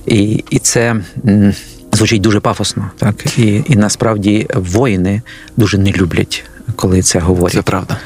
І, 0.06 0.44
і 0.50 0.58
це 0.58 0.96
звучить 1.92 2.22
дуже 2.22 2.40
пафосно, 2.40 2.90
так 2.98 3.38
і, 3.38 3.64
і 3.66 3.76
насправді 3.76 4.46
воїни 4.54 5.22
дуже 5.56 5.78
не 5.78 5.92
люблять, 5.92 6.44
коли 6.76 7.02
це 7.02 7.18
говорять 7.18 7.54
Це 7.54 7.62
правда. 7.62 7.96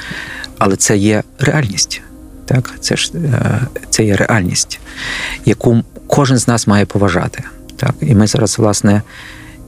але 0.58 0.76
це 0.76 0.96
є 0.96 1.22
реальність. 1.38 2.02
Так, 2.44 2.74
це 2.80 2.96
ж 2.96 3.10
е, 3.14 3.60
це 3.90 4.04
є 4.04 4.16
реальність, 4.16 4.80
яку 5.44 5.82
кожен 6.06 6.38
з 6.38 6.48
нас 6.48 6.66
має 6.66 6.86
поважати. 6.86 7.42
Так, 7.76 7.94
і 8.00 8.14
ми 8.14 8.26
зараз, 8.26 8.58
власне, 8.58 9.02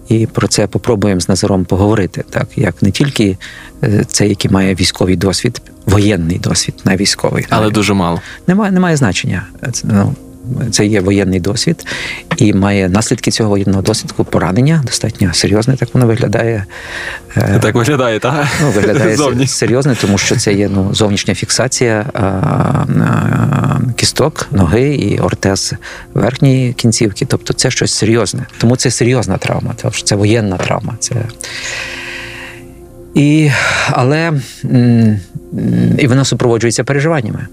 і 0.08 0.26
про 0.26 0.48
це 0.48 0.66
попробуємо 0.66 1.20
з 1.20 1.28
Назаром 1.28 1.64
поговорити. 1.64 2.24
Так, 2.30 2.48
як 2.56 2.82
не 2.82 2.90
тільки 2.90 3.36
е, 3.82 4.04
це, 4.08 4.28
який 4.28 4.50
має 4.50 4.74
військовий 4.74 5.16
досвід, 5.16 5.62
воєнний 5.86 6.38
досвід, 6.38 6.74
не 6.84 6.96
військовий. 6.96 7.46
Але 7.50 7.64
Так. 7.66 7.74
дуже 7.74 7.94
мало. 7.94 8.20
немає, 8.46 8.72
немає 8.72 8.96
значення. 8.96 9.46
Це, 9.72 9.88
ну, 9.90 10.14
це 10.70 10.86
є 10.86 11.00
воєнний 11.00 11.40
досвід, 11.40 11.86
і 12.36 12.52
має 12.52 12.88
наслідки 12.88 13.30
цього 13.30 13.50
воєнного 13.50 13.82
досвіду 13.82 14.24
поранення 14.24 14.82
достатньо 14.86 15.34
серйозне, 15.34 15.76
так 15.76 15.88
воно 15.94 16.06
виглядає. 16.06 16.64
Е, 17.36 17.58
Так 17.62 17.74
виглядає, 17.74 18.18
так? 18.18 18.46
Ну, 18.62 18.70
виглядає 18.70 19.16
Зовні. 19.28 19.46
серйозно, 19.46 19.96
тому 20.00 20.18
що 20.18 20.36
це 20.36 20.52
є 20.52 20.68
ну, 20.68 20.94
зовнішня 20.94 21.34
фіксація 21.34 22.06
а, 22.14 22.20
а, 22.22 23.80
кісток, 23.96 24.48
ноги 24.50 24.94
і 24.94 25.18
ортез 25.18 25.74
верхньої 26.14 26.72
кінцівки. 26.72 27.26
Тобто 27.26 27.52
це 27.52 27.70
щось 27.70 27.94
серйозне. 27.94 28.46
Тому 28.58 28.76
це 28.76 28.90
серйозна 28.90 29.36
травма, 29.36 29.74
тому 29.82 29.92
що 29.92 30.04
це 30.04 30.16
воєнна 30.16 30.56
травма. 30.56 30.96
Це... 31.00 31.14
І, 33.14 33.50
але 33.90 34.32
і 35.98 36.06
вона 36.06 36.24
супроводжується 36.24 36.84
переживаннями. 36.84 37.46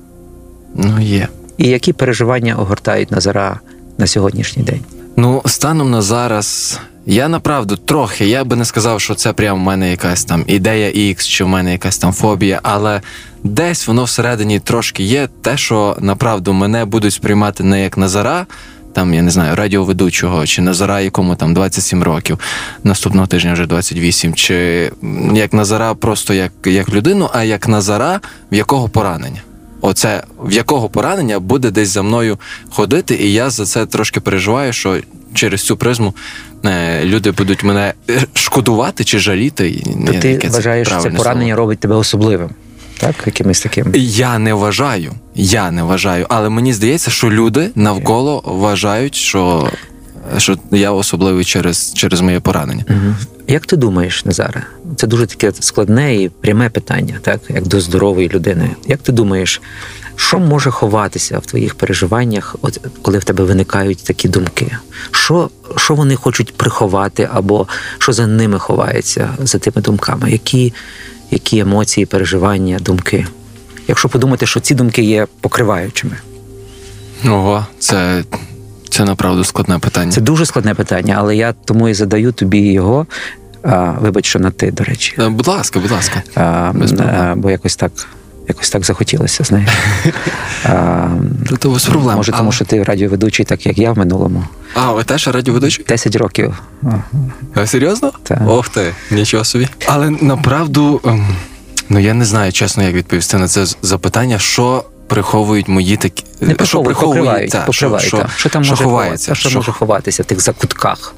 Ну, 0.75 1.02
є. 1.02 1.28
І 1.58 1.68
які 1.68 1.94
переживання 1.94 2.56
огортають 2.56 3.12
Назара 3.12 3.60
на 3.98 4.08
сьогоднішній 4.08 4.64
день? 4.64 4.82
Ну, 5.18 5.42
станом 5.46 5.92
на 5.92 6.02
зараз, 6.02 6.80
я 7.06 7.28
направду 7.28 7.78
трохи, 7.78 8.26
я 8.26 8.44
би 8.44 8.56
не 8.56 8.66
сказав, 8.66 9.02
що 9.02 9.16
це 9.16 9.34
прямо 9.34 9.60
в 9.60 9.64
мене 9.64 9.92
якась 9.92 10.26
там 10.26 10.44
ідея 10.48 10.92
X, 10.92 11.28
чи 11.28 11.44
в 11.44 11.48
мене 11.48 11.72
якась 11.72 11.98
там 11.98 12.14
фобія, 12.14 12.60
але 12.64 13.02
десь 13.44 13.88
воно 13.88 14.04
всередині 14.04 14.60
трошки 14.60 15.04
є 15.04 15.28
те, 15.42 15.58
що 15.58 15.98
направду 16.00 16.54
мене 16.54 16.86
будуть 16.86 17.14
сприймати 17.14 17.64
не 17.64 17.84
як 17.84 17.98
Назара, 17.98 18.46
там, 18.94 19.14
я 19.14 19.22
не 19.22 19.32
знаю, 19.32 19.56
радіоведучого, 19.56 20.46
чи 20.46 20.62
Назара, 20.62 21.02
якому 21.02 21.36
там 21.36 21.54
27 21.54 22.04
років, 22.04 22.40
наступного 22.84 23.28
тижня 23.28 23.54
вже 23.54 23.66
28, 23.66 24.34
чи 24.34 24.92
як 25.34 25.54
Назара 25.54 25.94
просто 25.94 26.34
як, 26.34 26.52
як 26.66 26.90
людину, 26.90 27.30
а 27.34 27.44
як 27.44 27.68
Назара, 27.68 28.20
в 28.52 28.56
якого 28.56 28.90
поранення. 28.90 29.42
Оце 29.88 30.24
в 30.39 30.51
якого 30.51 30.89
поранення 30.89 31.39
буде 31.39 31.72
десь 31.72 31.89
за 31.89 32.01
мною 32.01 32.38
ходити, 32.70 33.15
і 33.15 33.34
я 33.34 33.50
за 33.50 33.65
це 33.65 33.86
трошки 33.86 34.20
переживаю, 34.20 34.74
що 34.74 34.98
через 35.34 35.63
цю 35.63 35.77
призму 35.77 36.13
е, 36.65 37.06
люди 37.06 37.32
будуть 37.32 37.63
мене 37.63 37.94
е, 38.10 38.22
шкодувати 38.34 39.04
чи 39.04 39.20
жаліти. 39.20 39.84
То 40.08 40.13
я- 40.13 40.20
ти 40.20 40.48
вважаєш, 40.50 40.88
що 40.88 40.98
це 41.01 41.10
поранення 41.10 41.46
слово. 41.46 41.58
робить 41.58 41.80
тебе 41.80 41.96
особливим, 41.96 42.50
так? 42.98 43.15
Якимось 43.25 43.60
таким. 43.62 43.92
Я 43.96 44.39
не 44.39 44.54
вважаю, 44.54 45.13
я 45.36 45.72
не 45.72 45.84
вважаю, 45.84 46.25
але 46.30 46.50
мені 46.50 46.74
здається, 46.74 47.12
що 47.12 47.30
люди 47.32 47.70
навколо 47.75 48.42
вважають, 48.46 49.15
що, 49.15 49.70
що 50.38 50.58
я 50.72 50.92
особливий 50.92 51.46
через, 51.46 51.94
через 51.94 52.22
моє 52.22 52.39
поранення. 52.39 52.86
Мгм. 52.89 53.15
Як 53.48 53.66
ти 53.66 53.78
думаєш, 53.78 54.25
Назаре? 54.25 54.64
Це 54.96 55.08
дуже 55.08 55.25
таке 55.25 55.52
складне 55.60 56.16
і 56.16 56.30
пряме 56.30 56.70
питання, 56.70 57.20
так 57.22 57.40
як 57.50 57.68
до 57.68 57.82
здорової 57.82 58.30
людини. 58.30 58.70
Як 58.88 59.00
ти 59.00 59.12
думаєш, 59.12 59.62
що 60.16 60.40
може 60.40 60.72
ховатися 60.72 61.40
в 61.40 61.46
твоїх 61.46 61.75
переживаннях, 61.75 62.56
от 62.62 62.80
коли 63.02 63.18
в 63.18 63.24
тебе 63.24 63.44
виникають 63.44 64.04
такі 64.04 64.30
думки? 64.30 64.78
Що, 65.12 65.50
що 65.75 65.96
вони 65.96 66.16
хочуть 66.16 66.58
приховати, 66.58 67.30
або 67.34 67.68
що 67.98 68.14
за 68.14 68.28
ними 68.28 68.60
ховається 68.60 69.30
за 69.40 69.58
тими 69.60 69.82
думками? 69.82 70.32
Які, 70.32 70.74
які 71.32 71.60
емоції, 71.60 72.06
переживання, 72.06 72.80
думки? 72.80 73.28
якщо 73.88 74.10
подумати, 74.10 74.46
що 74.46 74.60
ці 74.60 74.75
думки 74.75 75.04
є 75.04 75.28
покриваючими. 75.42 76.18
Ого, 77.25 77.66
це, 77.80 78.24
це 78.96 79.06
направду 79.06 79.44
складне 79.44 79.80
питання. 79.80 80.12
Це 80.12 80.22
дуже 80.22 80.46
складне 80.46 80.74
питання, 80.74 81.16
але 81.18 81.36
я 81.36 81.54
тому 81.66 81.90
і 81.90 81.94
задаю 81.94 82.32
тобі 82.32 82.60
його. 82.60 83.06
А, 83.64 83.92
вибач, 83.92 84.25
що 84.25 84.40
на 84.40 84.52
ти, 84.52 84.72
до 84.72 84.84
речі. 84.84 85.16
Е, 85.20 85.30
Будь 85.30 85.48
ласка, 85.48 85.80
будь 85.80 85.92
ласка. 85.92 86.24
А, 86.36 86.42
а, 86.42 87.34
бо 87.38 87.52
якось 87.52 87.75
так, 87.75 87.92
якось 88.48 88.70
так 88.70 88.86
захотілося, 88.86 89.44
знаєш. 89.44 89.70
А, 90.66 91.08
Та 91.50 91.56
то 91.56 91.70
без 91.70 91.86
проблем. 91.86 92.16
може, 92.16 92.32
тому 92.32 92.52
що 92.52 92.66
ти 92.66 92.84
радіоведучий, 92.84 93.46
так 93.46 93.66
як 93.66 93.78
я 93.78 93.92
в 93.92 93.98
минулому. 93.98 94.44
А, 94.74 94.92
ви 94.92 95.04
теж 95.04 95.28
радіоведучий? 95.28 95.86
10 95.88 96.16
років. 96.16 96.54
А, 96.84 96.88
А, 97.56 97.68
серйозно? 97.68 98.12
Так. 98.24 98.42
Ох 98.48 98.70
ти, 98.70 98.94
нічого 99.12 99.44
собі. 99.44 99.68
Але 99.88 100.10
направду, 100.10 101.02
ем, 101.06 101.28
ну 101.90 102.00
я 102.00 102.14
не 102.14 102.25
знаю 102.25 102.52
чесно, 102.52 102.84
як 102.84 102.94
відповісти 102.94 103.38
на 103.38 103.48
це 103.48 103.66
запитання, 103.82 104.40
що 104.40 104.84
приховують 105.15 105.67
мої 105.67 105.98
такі. 105.98 106.24
Не 106.41 106.48
що 106.63 106.84
приховують, 106.84 106.95
покривають, 107.24 107.51
та, 107.51 107.62
покривають. 107.65 108.07
що, 108.07 108.17
та. 108.17 108.29
Що 108.36 108.50
там 108.50 108.63
що 108.63 108.72
може 108.72 108.84
ховається? 108.84 109.25
ховатися? 109.25 109.50
Що, 109.50 109.60
може 109.60 109.72
ховатися 109.72 110.24
в 110.24 110.25
тих 110.25 110.41
закутках? 110.41 111.15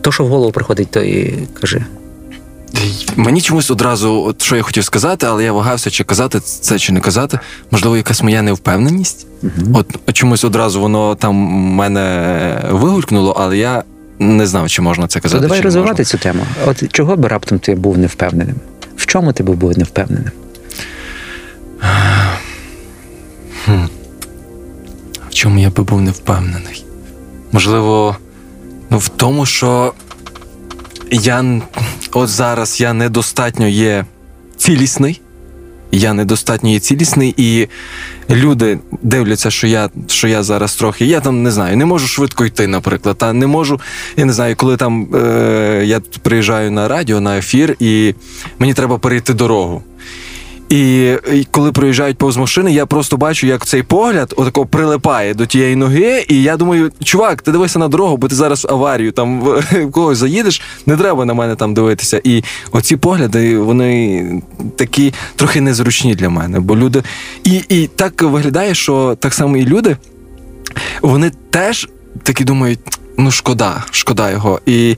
То, 0.00 0.12
що 0.12 0.24
в 0.24 0.28
голову 0.28 0.52
приходить, 0.52 0.90
то 0.90 1.00
і 1.02 1.48
кажи. 1.60 1.84
Мені 3.16 3.40
чомусь 3.40 3.70
одразу, 3.70 4.22
от 4.22 4.42
що 4.42 4.56
я 4.56 4.62
хотів 4.62 4.84
сказати, 4.84 5.26
але 5.26 5.44
я 5.44 5.52
вагався, 5.52 5.90
чи 5.90 6.04
казати 6.04 6.40
це, 6.40 6.78
чи 6.78 6.92
не 6.92 7.00
казати. 7.00 7.38
Можливо, 7.70 7.96
якась 7.96 8.22
моя 8.22 8.42
невпевненість. 8.42 9.26
Мгм. 9.42 9.74
От 9.74 10.12
чомусь 10.12 10.44
одразу 10.44 10.80
воно 10.80 11.14
там 11.14 11.34
мене 11.34 12.62
вигулькнуло, 12.70 13.36
але 13.40 13.56
я 13.58 13.84
не 14.18 14.46
знав, 14.46 14.68
чи 14.68 14.82
можна 14.82 15.08
це 15.08 15.18
То 15.18 15.22
казати. 15.22 15.42
давай 15.42 15.58
чи 15.58 15.62
не 15.62 15.64
розвивати 15.64 15.92
можна. 15.92 16.04
цю 16.04 16.18
тему. 16.18 16.42
От 16.66 16.92
чого 16.92 17.16
би 17.16 17.28
раптом 17.28 17.58
ти 17.58 17.74
був 17.74 17.98
невпевненим? 17.98 18.56
В 18.96 19.06
чому 19.06 19.32
ти 19.32 19.42
був 19.42 19.78
невпевненим? 19.78 20.30
В 25.30 25.34
чому 25.34 25.58
я 25.58 25.70
би 25.70 25.82
був 25.82 26.00
не 26.00 26.10
впевнений? 26.10 26.84
Можливо, 27.52 28.16
ну 28.90 28.98
в 28.98 29.08
тому, 29.08 29.46
що 29.46 29.92
я 31.10 31.60
от 32.12 32.28
зараз 32.28 32.80
я 32.80 32.92
недостатньо 32.92 33.66
є 33.66 34.04
цілісний. 34.56 35.20
Я 35.92 36.12
недостатньо 36.12 36.70
є 36.70 36.80
цілісний, 36.80 37.34
і 37.36 37.68
люди 38.30 38.78
дивляться, 39.02 39.50
що 39.50 39.66
я, 39.66 39.90
що 40.06 40.28
я 40.28 40.42
зараз 40.42 40.74
трохи. 40.74 41.04
Я 41.04 41.20
там 41.20 41.42
не 41.42 41.50
знаю, 41.50 41.76
не 41.76 41.84
можу 41.84 42.06
швидко 42.06 42.44
йти, 42.44 42.66
наприклад. 42.66 43.18
Та 43.18 43.32
не 43.32 43.46
можу. 43.46 43.80
Я 44.16 44.24
не 44.24 44.32
знаю, 44.32 44.56
коли 44.56 44.76
там 44.76 45.14
е, 45.14 45.82
я 45.86 46.00
приїжджаю 46.22 46.70
на 46.70 46.88
радіо, 46.88 47.20
на 47.20 47.38
ефір, 47.38 47.76
і 47.80 48.14
мені 48.58 48.74
треба 48.74 48.98
перейти 48.98 49.34
дорогу. 49.34 49.82
І, 50.70 51.14
і 51.32 51.46
коли 51.50 51.72
проїжджають 51.72 52.18
повз 52.18 52.36
машини, 52.36 52.72
я 52.72 52.86
просто 52.86 53.16
бачу, 53.16 53.46
як 53.46 53.66
цей 53.66 53.82
погляд 53.82 54.34
отако 54.36 54.66
прилипає 54.66 55.34
до 55.34 55.46
тієї 55.46 55.76
ноги. 55.76 56.24
І 56.28 56.42
я 56.42 56.56
думаю, 56.56 56.92
чувак, 57.04 57.42
ти 57.42 57.52
дивися 57.52 57.78
на 57.78 57.88
дорогу, 57.88 58.16
бо 58.16 58.28
ти 58.28 58.34
зараз 58.34 58.64
в 58.64 58.70
аварію 58.70 59.12
там 59.12 59.40
в, 59.42 59.90
когось 59.90 60.18
заїдеш, 60.18 60.62
не 60.86 60.96
треба 60.96 61.24
на 61.24 61.34
мене 61.34 61.56
там 61.56 61.74
дивитися. 61.74 62.20
І 62.24 62.44
оці 62.72 62.96
погляди, 62.96 63.58
вони 63.58 64.42
такі 64.76 65.14
трохи 65.36 65.60
незручні 65.60 66.14
для 66.14 66.28
мене. 66.28 66.60
Бо 66.60 66.76
люди. 66.76 67.02
І, 67.44 67.62
і 67.68 67.86
так 67.86 68.22
виглядає, 68.22 68.74
що 68.74 69.16
так 69.20 69.34
само 69.34 69.56
і 69.56 69.66
люди, 69.66 69.96
вони 71.02 71.30
теж 71.50 71.88
такі 72.22 72.44
думають: 72.44 72.80
ну 73.18 73.30
шкода, 73.30 73.84
шкода 73.90 74.30
його. 74.30 74.60
І 74.66 74.96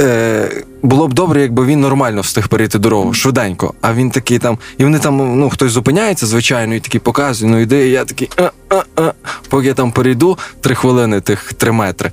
е, 0.00 0.64
було 0.82 1.08
б 1.08 1.14
добре, 1.14 1.42
якби 1.42 1.66
він 1.66 1.80
нормально 1.80 2.20
встиг 2.20 2.48
перейти 2.48 2.78
дорогу, 2.78 3.14
швиденько. 3.14 3.74
А 3.80 3.94
він 3.94 4.10
такий 4.10 4.38
там, 4.38 4.58
і 4.78 4.84
вони 4.84 4.98
там, 4.98 5.38
ну, 5.40 5.50
хтось 5.50 5.72
зупиняється, 5.72 6.26
звичайно, 6.26 6.74
і 6.74 6.80
такий 6.80 7.00
показує, 7.00 7.52
ну 7.52 7.60
йди, 7.60 7.88
і 7.88 7.90
я 7.90 8.04
такий, 8.04 8.28
а, 8.36 8.50
а, 8.68 8.82
а, 8.96 9.12
поки 9.48 9.66
я 9.66 9.74
там 9.74 9.92
перейду 9.92 10.38
три 10.60 10.74
хвилини, 10.74 11.20
тих 11.20 11.52
три 11.52 11.72
метри. 11.72 12.10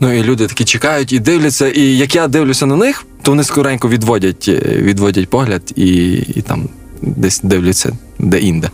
Ну 0.00 0.12
і 0.12 0.22
люди 0.22 0.46
такі 0.46 0.64
чекають 0.64 1.12
і 1.12 1.18
дивляться. 1.18 1.68
І 1.68 1.96
як 1.96 2.14
я 2.14 2.28
дивлюся 2.28 2.66
на 2.66 2.76
них, 2.76 3.04
то 3.22 3.30
вони 3.30 3.44
скоренько 3.44 3.88
відводять, 3.88 4.44
е, 4.48 4.60
відводять 4.64 5.30
погляд 5.30 5.62
і, 5.76 6.12
і 6.12 6.42
там 6.42 6.68
десь 7.02 7.40
дивляться 7.42 7.96
де-інде, 8.18 8.70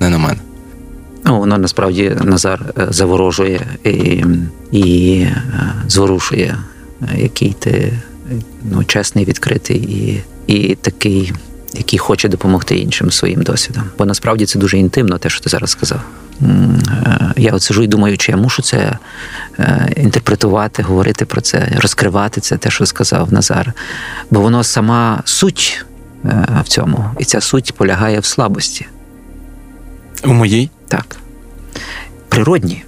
не 0.00 0.08
на 0.08 0.18
мене. 0.18 0.38
Ну, 1.24 1.38
воно 1.38 1.58
насправді 1.58 2.16
Назар 2.24 2.74
е, 2.78 2.86
заворожує 2.90 3.60
і, 3.84 4.24
і 4.72 5.12
е, 5.20 5.42
зворушує, 5.88 6.46
е, 6.46 6.58
який 7.16 7.52
ти 7.52 7.70
е, 7.70 7.92
ну, 8.70 8.84
чесний, 8.84 9.24
відкритий 9.24 9.76
і, 9.76 10.22
і 10.46 10.74
такий, 10.74 11.32
який 11.74 11.98
хоче 11.98 12.28
допомогти 12.28 12.76
іншим 12.78 13.10
своїм 13.10 13.42
досвідом. 13.42 13.84
Бо 13.98 14.04
насправді 14.04 14.46
це 14.46 14.58
дуже 14.58 14.78
інтимно, 14.78 15.18
те, 15.18 15.28
що 15.28 15.40
ти 15.40 15.50
зараз 15.50 15.70
сказав. 15.70 16.00
Е, 16.42 16.46
Я 17.36 17.52
от 17.52 17.62
сижу 17.62 17.82
і 17.82 17.86
думаю, 17.86 18.18
чи 18.18 18.32
я 18.32 18.38
мушу 18.38 18.62
це 18.62 18.98
е, 19.58 19.92
інтерпретувати, 19.96 20.82
говорити 20.82 21.24
про 21.24 21.40
це, 21.40 21.68
розкривати 21.82 22.40
це, 22.40 22.56
те, 22.56 22.70
що 22.70 22.86
сказав 22.86 23.32
Назар. 23.32 23.72
Бо 24.30 24.40
воно 24.40 24.64
сама 24.64 25.22
суть 25.24 25.84
е, 26.24 26.46
в 26.64 26.68
цьому, 26.68 27.04
і 27.18 27.24
ця 27.24 27.40
суть 27.40 27.74
полягає 27.74 28.20
в 28.20 28.24
слабості. 28.24 28.86
У 30.24 30.32
моїй 30.32 30.70
Так. 30.88 31.16
Природні. 32.28 32.84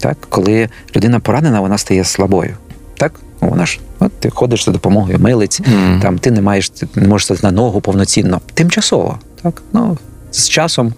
Так? 0.00 0.16
Коли 0.28 0.68
людина 0.96 1.20
поранена, 1.20 1.60
вона 1.60 1.78
стає 1.78 2.04
слабою. 2.04 2.56
Так? 2.96 3.12
Ну, 3.42 3.48
вона 3.48 3.66
ж, 3.66 3.78
от 4.00 4.12
ти 4.20 4.30
ходиш 4.30 4.64
за 4.64 4.70
допомогою 4.70 5.18
милиць, 5.18 5.60
Мгм. 5.60 6.00
там, 6.02 6.18
ти 6.18 6.30
не 6.30 6.40
маєш, 6.42 6.70
ти 6.70 6.88
не 6.94 7.08
можеш 7.08 7.24
стати 7.24 7.40
на 7.42 7.50
ногу 7.50 7.80
повноцінно. 7.80 8.40
Тимчасово. 8.54 9.18
Так? 9.42 9.62
Ну, 9.72 9.98
з 10.30 10.48
часом, 10.48 10.92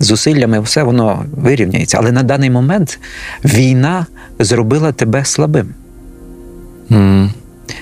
зусиллями, 0.00 0.60
все 0.60 0.82
воно 0.82 1.24
вирівняється. 1.36 1.98
Але 2.00 2.12
на 2.12 2.22
даний 2.22 2.50
момент 2.50 2.98
війна 3.44 4.06
зробила 4.38 4.92
тебе 4.92 5.24
слабим. 5.24 5.74
М. 6.92 7.30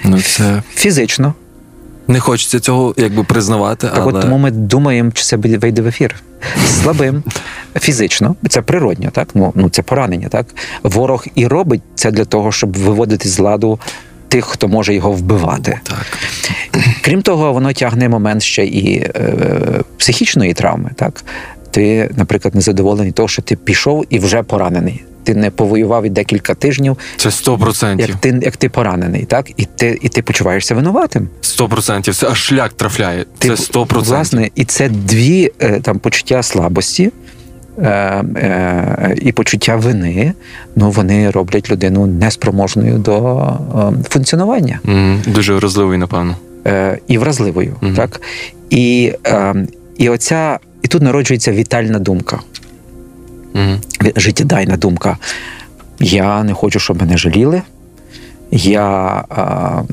Ну, 0.05 0.21
це 0.21 0.63
Фізично. 0.75 1.35
не 2.09 2.21
хочеться 2.21 2.61
цього 2.61 2.95
якби 2.97 3.25
признавати, 3.25 3.87
Так 3.87 3.97
але 4.03 4.13
от 4.13 4.21
тому 4.23 4.39
ми 4.39 4.51
думаємо, 4.51 5.11
чи 5.15 5.23
це 5.25 5.37
вийде 5.37 5.83
в 5.83 5.87
ефір. 5.87 6.15
Слабим 6.67 7.23
фізично, 7.81 8.37
це 8.49 8.63
природньо, 8.63 9.11
так? 9.13 9.29
Ну, 9.35 9.53
ну 9.55 9.69
це 9.69 9.83
поранення, 9.83 10.29
так? 10.29 10.47
Ворог 10.83 11.27
і 11.35 11.47
робить 11.47 11.83
це 11.95 12.11
для 12.11 12.25
того, 12.25 12.53
щоб 12.53 12.77
виводити 12.77 13.29
з 13.29 13.39
ладу 13.39 13.79
тих, 14.29 14.45
хто 14.45 14.69
може 14.69 14.95
його 14.95 15.13
вбивати. 15.13 15.81
так. 15.83 16.07
Крім 17.03 17.23
того, 17.23 17.53
воно 17.53 17.73
тягне 17.73 18.09
момент 18.09 18.43
ще 18.43 18.65
і 18.67 18.97
е, 18.97 19.35
психічної 19.97 20.55
травми. 20.55 20.91
Так? 20.97 21.25
Ти, 21.71 22.11
наприклад, 22.17 22.55
незадоволений 22.55 23.13
того, 23.13 23.29
що 23.29 23.43
ти 23.43 23.57
пішов 23.57 24.05
і 24.11 24.19
вже 24.19 24.43
поранений. 24.43 25.05
Ти 25.25 25.35
не 25.35 25.51
повоював 25.51 26.05
і 26.07 26.09
декілька 26.11 26.55
тижнів, 26.55 26.99
Це 27.17 27.29
100%. 27.29 28.01
як 28.01 28.15
ти, 28.17 28.41
як 28.43 28.57
ти 28.57 28.69
поранений, 28.69 29.25
так? 29.25 29.51
І 29.57 29.65
ти, 29.65 29.99
і 30.03 30.09
ти 30.09 30.23
почуваєшся 30.23 30.75
винуватим. 30.75 31.29
100%. 31.43 32.15
Це 32.15 32.29
аж 32.29 32.39
шлях 32.39 32.73
трафляє. 32.73 33.25
Це 33.39 33.49
Ти, 33.49 33.55
100%. 33.55 34.05
Власне, 34.05 34.51
і 34.55 34.65
це 34.65 34.89
дві 34.89 35.51
е, 35.61 35.81
там 35.81 35.99
почуття 35.99 36.43
слабості 36.43 37.11
і 39.23 39.33
почуття 39.33 39.77
вини. 39.77 40.33
Ну 40.77 40.91
вони 40.91 41.31
роблять 41.31 41.71
людину 41.71 42.07
неспроможною 42.07 42.99
до 42.99 43.37
е, 43.39 43.93
функціонування 44.09 44.81
М, 44.89 45.23
Дуже 45.27 45.55
вразливий, 45.55 45.99
напевно. 45.99 46.37
е, 46.67 46.99
і 47.09 47.19
вразливою. 47.19 47.77
Мгм. 47.81 47.95
Так? 47.95 48.21
І, 48.71 49.13
е, 49.27 49.55
і 49.99 50.09
оця, 50.09 50.59
і 50.83 50.89
тут 50.89 51.03
народжується 51.03 51.53
вітальна 51.53 51.99
думка, 51.99 52.39
ві- 53.55 54.21
життєдайна 54.21 54.77
думка. 54.77 55.17
Я 56.01 56.45
не 56.45 56.55
хочу, 56.55 56.79
щоб 56.79 57.01
мене 57.01 57.17
жаліли. 57.19 57.63
Я, 58.51 59.25
е, 59.31 59.43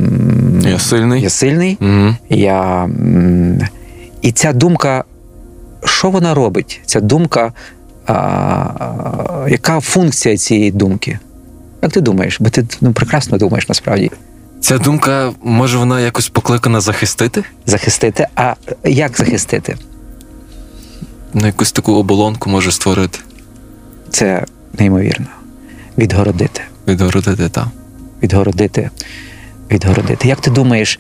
м, 0.01 0.61
Я 0.65 0.79
сильний. 0.79 1.21
я 1.21 1.29
сильний. 1.29 1.77
М. 1.81 2.17
Я... 2.29 2.89
І 4.21 4.31
ця 4.31 4.53
думка, 4.53 5.03
що 5.83 6.09
вона 6.09 6.33
робить? 6.33 6.81
Ця 6.85 6.99
думка, 6.99 7.53
а, 8.07 8.13
а, 8.13 9.49
яка 9.49 9.79
функція 9.79 10.37
цієї 10.37 10.71
думки? 10.71 11.19
Як 11.81 11.91
ти 11.91 12.01
думаєш? 12.01 12.37
Бо 12.39 12.49
ти 12.49 12.65
ну, 12.81 12.93
прекрасно 12.93 13.37
думаєш 13.37 13.69
насправді. 13.69 14.11
Ця 14.61 14.77
думка, 14.77 15.33
може, 15.43 15.77
вона 15.77 16.01
якось 16.01 16.29
покликана 16.29 16.81
захистити? 16.81 17.43
Захистити. 17.65 18.27
А 18.35 18.53
як 18.83 19.17
захистити? 19.17 19.77
Ну, 21.33 21.45
якусь 21.45 21.71
таку 21.71 21.93
оболонку 21.93 22.49
може 22.49 22.71
створити, 22.71 23.19
Це 24.09 24.45
неймовірно. 24.79 25.25
Відгородити. 25.97 26.61
відгородити 26.87 27.49
там. 27.49 27.71
Відгородити. 28.23 28.89
Відгородити. 29.71 30.27
Як 30.27 30.41
ти 30.41 30.51
думаєш, 30.51 30.99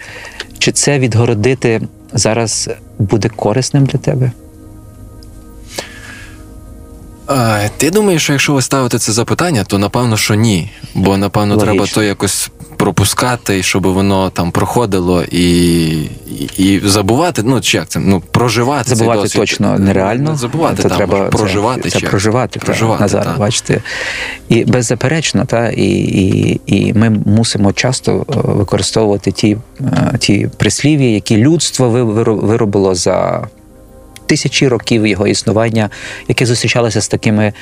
чи 0.57 0.71
це 0.71 0.99
відгородити 0.99 1.81
зараз 2.13 2.69
буде 2.99 3.29
корисним 3.29 3.85
для 3.85 3.99
тебе? 3.99 4.31
А, 7.27 7.67
ти 7.77 7.89
думаєш, 7.91 8.23
що 8.23 8.33
якщо 8.33 8.53
ви 8.53 8.61
ставите 8.61 8.99
це 8.99 9.11
запитання, 9.11 9.63
то 9.67 9.77
напевно, 9.77 10.17
що 10.17 10.35
ні. 10.35 10.71
Бо 10.95 11.17
напевно 11.17 11.53
Логічно. 11.55 11.73
треба 11.73 11.87
то 11.93 12.03
якось 12.03 12.49
пропускати, 12.77 13.63
щоб 13.63 13.87
воно 13.87 14.29
там 14.29 14.51
проходило 14.51 15.23
і, 15.31 15.87
і, 15.87 16.09
і 16.57 16.81
забувати. 16.85 17.43
Ну, 17.45 17.61
чи 17.61 17.77
як 17.77 17.87
це? 17.87 17.99
Ну, 17.99 18.19
проживати. 18.31 18.83
цей 18.83 18.95
Забувати 18.97 19.21
досвід. 19.21 19.39
точно 19.41 19.79
нереально. 19.79 20.35
Забувати, 20.35 20.81
це 20.83 20.89
там, 20.89 20.97
треба 20.97 21.19
проживати. 21.25 21.81
Це, 21.81 21.89
це 21.89 21.99
чи 21.99 22.05
як? 22.05 22.09
проживати, 22.11 22.59
проживати 22.59 23.01
Назар, 23.01 23.23
та. 23.25 23.35
бачите. 23.37 23.81
І 24.49 24.65
беззаперечно, 24.65 25.45
та, 25.45 25.69
і, 25.69 25.83
і, 25.85 26.61
і 26.65 26.93
ми 26.93 27.09
мусимо 27.09 27.73
часто 27.73 28.11
е, 28.29 28.33
використовувати 28.43 29.31
ті, 29.31 29.57
е, 29.81 30.17
ті 30.19 30.49
прислів'я, 30.57 31.09
які 31.09 31.37
людство 31.37 31.89
ви- 31.89 32.03
виро- 32.03 32.45
виробило 32.45 32.95
за 32.95 33.47
тисячі 34.27 34.67
років 34.67 35.07
його 35.07 35.27
існування, 35.27 35.89
яке 36.27 36.45
зустрічалося 36.45 37.01
з 37.01 37.07
такими 37.07 37.53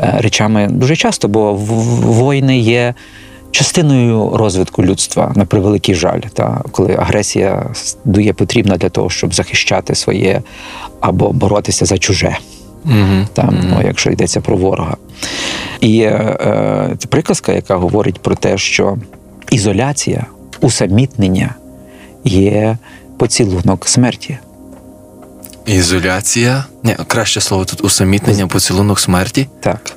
е, 0.00 0.14
речами 0.18 0.68
дуже 0.70 0.96
часто, 0.96 1.28
бо 1.28 1.54
війни 1.56 2.58
є. 2.58 2.94
Частиною 3.52 4.30
розвитку 4.34 4.84
людства 4.84 5.32
на 5.36 5.44
превеликий 5.44 5.94
жаль, 5.94 6.20
та 6.20 6.62
коли 6.72 6.94
агресія 6.94 7.66
дує 8.04 8.32
потрібна 8.32 8.76
для 8.76 8.88
того, 8.88 9.10
щоб 9.10 9.34
захищати 9.34 9.94
своє 9.94 10.42
або 11.00 11.32
боротися 11.32 11.84
за 11.84 11.98
чуже, 11.98 12.36
Мгм. 12.84 13.26
там, 13.32 13.60
ну, 13.70 13.82
якщо 13.86 14.10
йдеться 14.10 14.40
про 14.40 14.56
ворога. 14.56 14.96
І 15.80 15.88
є 15.88 16.08
е, 16.08 16.94
це 16.98 17.08
приказка, 17.08 17.52
яка 17.52 17.76
говорить 17.76 18.18
про 18.22 18.34
те, 18.34 18.58
що 18.58 18.96
ізоляція, 19.50 20.26
усамітнення 20.60 21.54
є 22.24 22.78
поцілунок 23.18 23.88
смерті. 23.88 24.38
Ізоляція. 25.70 26.64
Ні, 26.82 26.96
краще 27.06 27.40
слово 27.40 27.64
тут 27.64 27.84
усамітнення, 27.84 28.46
поцілунок 28.46 29.00
смерті. 29.00 29.48
Так. 29.60 29.92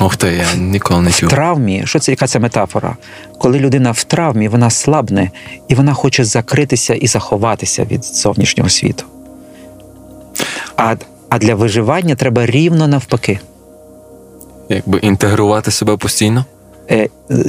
Ух 0.00 0.16
ти, 0.16 0.28
я 0.28 0.54
ніколи 0.54 1.02
не 1.02 1.10
В 1.10 1.20
травмі, 1.20 1.82
що 1.84 1.98
це 1.98 2.12
яка 2.12 2.26
це 2.26 2.38
метафора? 2.38 2.96
Коли 3.38 3.58
людина 3.58 3.90
в 3.90 4.04
травмі, 4.04 4.48
вона 4.48 4.70
слабне 4.70 5.30
і 5.68 5.74
вона 5.74 5.94
хоче 5.94 6.24
закритися 6.24 6.94
і 6.94 7.06
заховатися 7.06 7.84
від 7.84 8.04
зовнішнього 8.04 8.70
світу. 8.70 9.04
А, 10.76 10.96
а 11.28 11.38
для 11.38 11.54
виживання 11.54 12.14
треба 12.14 12.46
рівно 12.46 12.88
навпаки. 12.88 13.40
Якби 14.68 14.98
інтегрувати 14.98 15.70
себе 15.70 15.96
постійно. 15.96 16.44
е, 16.90 17.08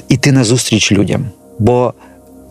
іти 0.10 0.32
назустріч 0.32 0.92
людям. 0.92 1.26
Бо 1.60 1.94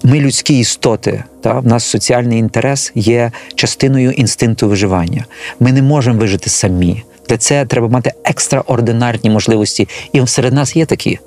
ми 0.07 0.21
людські 0.21 0.59
істоти, 0.59 1.25
та? 1.40 1.61
в 1.61 1.66
нас 1.66 1.85
соціальний 1.85 2.38
інтерес 2.38 2.92
є 2.95 3.33
частиною 3.55 4.11
інстинкту 4.11 4.69
виживання. 4.69 5.25
Ми 5.61 5.73
не 5.73 5.83
можемо 5.83 6.19
вижити 6.19 6.51
самі. 6.51 7.03
Для 7.29 7.37
це 7.37 7.64
треба 7.64 7.88
мати 7.88 8.12
екстраординарні 8.25 9.31
можливості. 9.31 9.88
І 10.12 10.27
серед 10.27 10.53
нас 10.53 10.77
є 10.77 10.87
такі, 10.87 11.19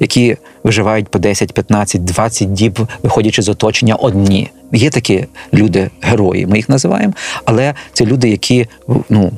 які 0.00 0.36
виживають 0.64 1.08
по 1.08 1.18
10, 1.18 1.52
15, 1.52 2.04
20 2.04 2.52
діб, 2.52 2.78
виходячи 3.02 3.42
з 3.42 3.48
оточення 3.48 3.94
одні. 3.94 4.50
Є 4.72 4.90
такі 4.90 5.26
люди, 5.54 5.90
герої, 6.00 6.46
ми 6.46 6.56
їх 6.56 6.68
називаємо, 6.68 7.12
але 7.44 7.74
це 7.92 8.04
люди, 8.06 8.28
які 8.28 8.66
ну, 9.08 9.32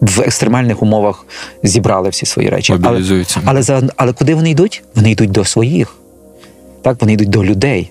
в 0.00 0.20
екстремальних 0.20 0.82
умовах 0.82 1.26
зібрали 1.62 2.08
всі 2.08 2.26
свої 2.26 2.48
речі. 2.48 2.72
Але- 2.88 2.98
але, 3.44 3.62
за, 3.62 3.82
але 3.96 4.12
куди 4.12 4.34
вони 4.34 4.50
йдуть? 4.50 4.82
Вони 4.94 5.10
йдуть 5.10 5.30
до 5.30 5.44
своїх. 5.44 5.94
Так, 6.88 7.00
вони 7.00 7.12
йдуть 7.12 7.30
до 7.30 7.44
людей. 7.44 7.90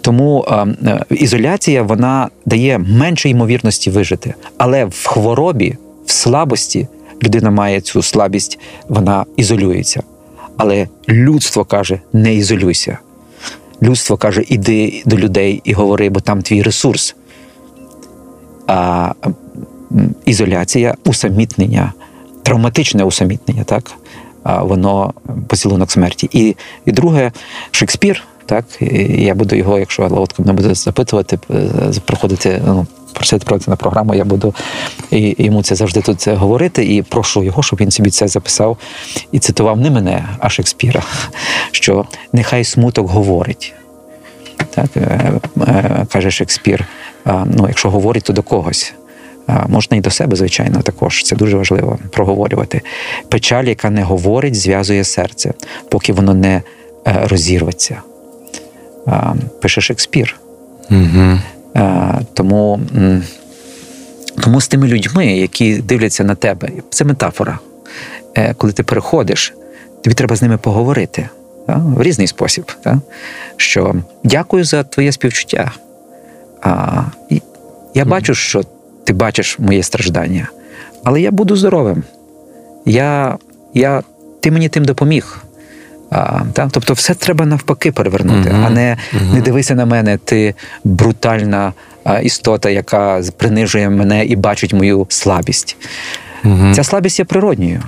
Тому 0.00 0.44
е, 0.48 0.66
е, 0.86 1.04
ізоляція 1.10 1.82
вона 1.82 2.28
дає 2.46 2.78
менше 2.78 3.28
ймовірності 3.28 3.90
вижити. 3.90 4.34
Але 4.58 4.84
в 4.84 5.06
хворобі, 5.06 5.76
в 6.06 6.10
слабості 6.10 6.88
людина 7.22 7.50
має 7.50 7.80
цю 7.80 8.02
слабість, 8.02 8.58
вона 8.88 9.24
ізолюється. 9.36 10.02
Але 10.56 10.88
людство 11.08 11.64
каже: 11.64 12.00
не 12.12 12.34
ізолюйся. 12.34 12.98
Людство 13.82 14.16
каже, 14.16 14.44
іди 14.48 15.02
до 15.06 15.16
людей 15.16 15.60
і 15.64 15.72
говори, 15.72 16.08
бо 16.10 16.20
там 16.20 16.42
твій 16.42 16.62
ресурс. 16.62 17.14
А 18.66 19.12
ізоляція, 20.24 20.94
усамітнення, 21.04 21.92
травматичне 22.42 23.04
усамітнення, 23.04 23.64
так? 23.64 23.92
Воно 24.56 25.14
поцілунок 25.46 25.90
смерті. 25.90 26.28
І, 26.32 26.56
і 26.84 26.92
друге, 26.92 27.32
Шекспір, 27.70 28.24
так, 28.46 28.64
я 29.10 29.34
буду 29.34 29.56
його, 29.56 29.78
якщо 29.78 30.02
Ловотко 30.02 30.42
мене 30.42 30.52
буде 30.52 30.74
запитувати, 30.74 31.38
е, 31.50 31.92
приходити, 32.04 32.62
ну, 32.66 32.86
просити 33.12 33.44
про 33.44 33.58
це 33.58 33.70
на 33.70 33.76
програму, 33.76 34.14
я 34.14 34.24
буду 34.24 34.54
і, 35.10 35.34
йому 35.38 35.62
це 35.62 35.74
завжди 35.74 36.00
тут 36.00 36.28
говорити. 36.28 36.94
І 36.94 37.02
прошу 37.02 37.42
його, 37.42 37.62
щоб 37.62 37.80
він 37.80 37.90
собі 37.90 38.10
це 38.10 38.28
записав 38.28 38.76
і 39.32 39.38
цитував 39.38 39.80
не 39.80 39.90
мене, 39.90 40.28
а 40.38 40.48
Шекспіра, 40.48 41.02
що 41.70 42.04
нехай 42.32 42.64
смуток 42.64 43.08
говорить. 43.08 43.74
Так, 44.74 44.96
е, 44.96 45.32
е, 45.60 46.06
каже 46.12 46.30
Шекспір. 46.30 46.86
Ну, 47.26 47.64
якщо 47.68 47.90
говорить, 47.90 48.24
то 48.24 48.32
до 48.32 48.42
когось. 48.42 48.94
Можна 49.68 49.96
і 49.96 50.00
до 50.00 50.10
себе, 50.10 50.36
звичайно, 50.36 50.82
також. 50.82 51.22
Це 51.22 51.36
дуже 51.36 51.56
важливо 51.56 51.98
проговорювати. 52.10 52.80
Печаль, 53.28 53.64
яка 53.64 53.90
не 53.90 54.02
говорить, 54.02 54.54
зв'язує 54.54 55.04
серце, 55.04 55.52
поки 55.88 56.12
воно 56.12 56.34
не 56.34 56.62
е, 57.06 57.26
розірветься. 57.26 58.02
Пише 59.62 59.80
Шекспір. 59.80 60.36
Угу. 60.90 61.38
Тому, 62.34 62.80
тому 64.40 64.60
з 64.60 64.68
тими 64.68 64.86
людьми, 64.86 65.26
які 65.26 65.76
дивляться 65.76 66.24
на 66.24 66.34
тебе, 66.34 66.68
це 66.90 67.04
метафора. 67.04 67.58
Е, 68.34 68.54
Коли 68.54 68.72
ти 68.72 68.82
переходиш, 68.82 69.54
тобі 70.02 70.14
треба 70.14 70.36
з 70.36 70.42
ними 70.42 70.58
поговорити 70.58 71.28
та, 71.66 71.76
в 71.76 72.02
різний 72.02 72.26
спосіб. 72.26 72.72
Та, 72.82 73.00
що 73.56 73.94
дякую 74.24 74.64
за 74.64 74.82
твоє 74.82 75.12
співчуття. 75.12 75.72
А, 76.62 77.02
і 77.30 77.42
я 77.94 78.04
бачу, 78.04 78.34
що 78.34 78.64
ти 79.08 79.14
бачиш 79.14 79.58
моє 79.58 79.82
страждання, 79.82 80.48
але 81.04 81.20
я 81.20 81.30
буду 81.30 81.56
здоровим. 81.56 82.02
Я, 82.86 83.38
я, 83.74 84.02
ти 84.40 84.50
мені 84.50 84.68
тим 84.68 84.84
допоміг. 84.84 85.44
А, 86.10 86.40
та? 86.52 86.68
Тобто, 86.72 86.94
все 86.94 87.14
треба 87.14 87.46
навпаки 87.46 87.92
перевернути, 87.92 88.50
Мгм. 88.50 88.64
а 88.64 88.70
не, 88.70 88.96
не 89.34 89.40
дивися 89.40 89.74
на 89.74 89.86
мене, 89.86 90.18
ти 90.24 90.54
брутальна 90.84 91.72
а, 92.04 92.18
істота, 92.18 92.70
яка 92.70 93.22
принижує 93.36 93.90
мене 93.90 94.24
і 94.24 94.36
бачить 94.36 94.72
мою 94.72 95.06
слабість. 95.08 95.76
Угу. 96.44 96.74
Ця 96.74 96.84
слабість 96.84 97.18
є 97.18 97.24
природньою. 97.24 97.82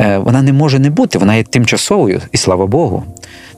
Е, 0.00 0.18
Вона 0.18 0.42
не 0.42 0.52
може 0.52 0.78
не 0.78 0.90
бути, 0.90 1.18
вона 1.18 1.34
є 1.34 1.42
тимчасовою, 1.42 2.20
і 2.32 2.36
слава 2.36 2.66
Богу. 2.66 3.04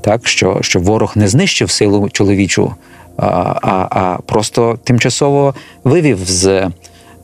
Так, 0.00 0.28
що, 0.28 0.58
що 0.60 0.80
ворог 0.80 1.12
не 1.14 1.28
знищив 1.28 1.70
силу 1.70 2.08
чоловічу, 2.12 2.74
а, 3.16 3.88
а, 3.90 4.18
просто 4.26 4.78
тимчасово 4.84 5.54
вивів 5.84 6.18
з, 6.24 6.46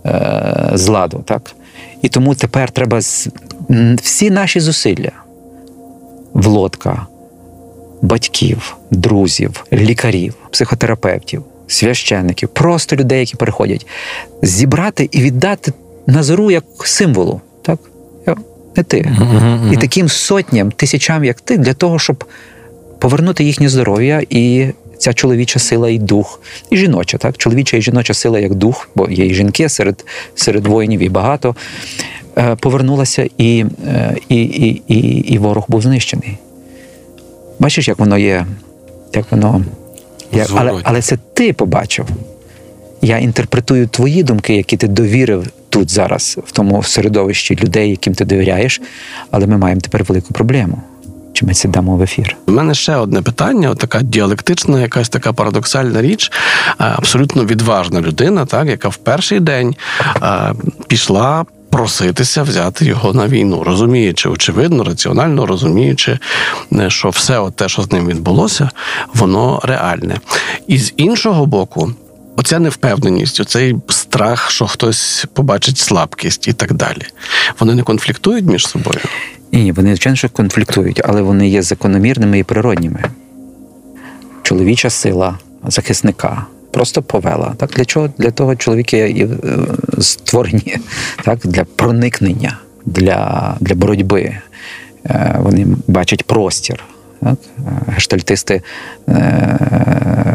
е, 0.07 0.71
з 0.75 0.89
ладу. 0.89 1.23
Так? 1.27 1.55
І 2.03 2.09
тому 2.09 2.35
тепер 2.35 2.71
треба 2.71 2.99
всі 4.03 4.31
наші 4.31 4.61
зусилля 4.61 5.11
влодка, 6.35 7.07
батьків, 8.03 8.77
друзів, 8.91 9.65
лікарів, 9.73 10.35
психотерапевтів, 10.51 11.43
священників, 11.67 12.49
просто 12.49 12.97
людей, 12.97 13.21
які 13.21 13.37
переходять, 13.37 13.87
зібрати 14.43 15.09
і 15.13 15.23
віддати 15.23 15.73
Назару 16.07 16.51
як 16.51 16.65
символу. 16.85 17.41
Так? 17.63 17.79
Не 18.77 18.83
ти. 18.83 19.13
І 19.73 19.77
таким 19.77 20.09
сотням, 20.09 20.71
тисячам, 20.71 21.25
як 21.25 21.41
ти, 21.41 21.59
для 21.59 21.75
того, 21.75 21.99
щоб 21.99 22.25
повернути 22.99 23.45
їхнє 23.45 23.69
здоров'я 23.69 24.23
і 24.31 24.67
ця 25.03 25.13
чоловіча 25.13 25.59
сила 25.59 25.91
і 25.91 25.99
дух, 25.99 26.41
і 26.71 26.77
жіноча, 26.77 27.19
так? 27.19 27.37
Чоловіча 27.37 27.77
і 27.77 27.83
жіноча 27.83 28.15
сила 28.15 28.39
як 28.39 28.55
дух, 28.55 28.89
бо 28.95 29.09
є 29.11 29.27
і 29.27 29.35
жінки 29.35 29.69
серед, 29.69 30.05
серед 30.35 30.67
воїнів 30.67 31.01
і 31.01 31.09
багато, 31.09 31.57
е, 32.39 32.57
повернулася, 32.57 33.29
і, 33.39 33.65
е, 33.87 34.17
і, 34.29 34.43
і, 34.43 34.83
і, 34.89 34.99
і 35.19 35.39
ворог 35.39 35.65
був 35.69 35.83
знищений. 35.83 36.39
Бачиш, 37.59 37.89
як 37.89 37.99
воно 37.99 38.19
є, 38.19 38.47
як 39.15 39.27
воно. 39.31 39.65
Як, 40.33 40.49
але, 40.55 40.81
але 40.83 41.03
це 41.03 41.19
ти 41.35 41.53
побачив. 41.53 42.07
Я 43.03 43.19
інтерпретую 43.19 43.87
твої 43.87 44.23
думки, 44.23 44.57
які 44.57 44.77
ти 44.77 44.89
довірив 44.89 45.47
тут 45.69 45.91
зараз, 45.91 46.39
в 46.47 46.53
тому 46.53 46.83
середовищі 46.83 47.57
людей, 47.57 47.91
яким 47.91 48.15
ти 48.15 48.25
довіряєш, 48.25 48.81
але 49.31 49.47
ми 49.47 49.59
маємо 49.59 49.81
тепер 49.81 50.05
велику 50.05 50.35
проблему. 50.35 50.83
Чи 51.43 51.47
ми 51.47 51.55
це 51.55 51.69
дамо 51.69 51.97
в 51.97 52.03
ефір? 52.03 52.37
У 52.47 52.53
мене 52.53 52.75
ще 52.75 52.97
одне 52.97 53.23
питання: 53.23 53.75
така 53.75 54.03
діалектична, 54.03 54.81
якась 54.81 55.09
така 55.09 55.33
парадоксальна 55.33 56.03
річ. 56.03 56.33
Е, 56.69 56.75
Абсолютно 56.79 57.45
відважна 57.45 58.01
людина, 58.01 58.47
так, 58.47 58.69
яка 58.69 58.89
в 58.89 58.97
перший 58.97 59.41
день 59.41 59.77
е, 60.23 60.55
пішла. 60.87 61.45
Проситися 61.71 62.43
взяти 62.43 62.85
його 62.85 63.13
на 63.13 63.29
війну, 63.29 63.65
розуміючи, 63.65 64.29
очевидно, 64.29 64.85
раціонально 64.85 65.47
розуміючи, 65.47 66.19
е, 66.73 66.91
що 66.91 67.09
все 67.09 67.51
те, 67.57 67.69
що 67.69 67.83
з 67.83 67.93
ним 67.93 68.07
відбулося, 68.07 68.71
воно 69.15 69.61
реальне. 69.63 70.17
І 70.67 70.79
з 70.79 70.95
іншого 70.97 71.47
боку, 71.47 71.93
оця 72.37 72.59
невпевненість, 72.59 73.41
оцей 73.41 73.77
страх, 73.89 74.51
що 74.51 74.67
хтось 74.67 75.27
побачить 75.35 75.79
слабкість 75.79 76.49
і 76.49 76.53
так 76.53 76.73
далі. 76.73 77.03
Вони 77.59 77.75
не 77.75 77.83
конфліктують 77.83 78.45
між 78.45 78.67
собою. 78.67 79.01
Ні, 79.53 79.73
вони 79.73 79.89
звичайно 79.89 80.17
що 80.17 80.29
конфліктують, 80.29 81.01
але 81.05 81.23
вони 81.23 81.49
є 81.49 81.63
закономірними 81.63 82.39
і 82.39 82.45
природніми. 82.45 83.05
Чоловіча 84.43 84.91
сила 84.91 85.39
захисника 85.65 86.47
просто 86.71 87.03
повела. 87.03 87.55
Так 87.57 87.71
для 87.71 87.85
чого? 87.85 88.09
Для 88.19 88.31
того 88.31 88.57
чоловіки 88.57 88.99
е, 88.99 89.29
створені 90.03 90.77
так, 91.25 91.39
для 91.45 91.65
проникнення, 91.65 92.59
для, 92.87 93.55
для 93.61 93.75
боротьби. 93.75 94.37
Е, 95.07 95.37
Вони 95.39 95.67
бачать 95.87 96.25
простір. 96.25 96.85
Так? 97.21 97.39
Е, 97.59 97.93
Гештальтисти 97.93 98.63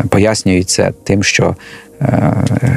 пояснюють 0.10 0.70
це 0.70 0.92
тим, 1.04 1.24
що 1.24 1.56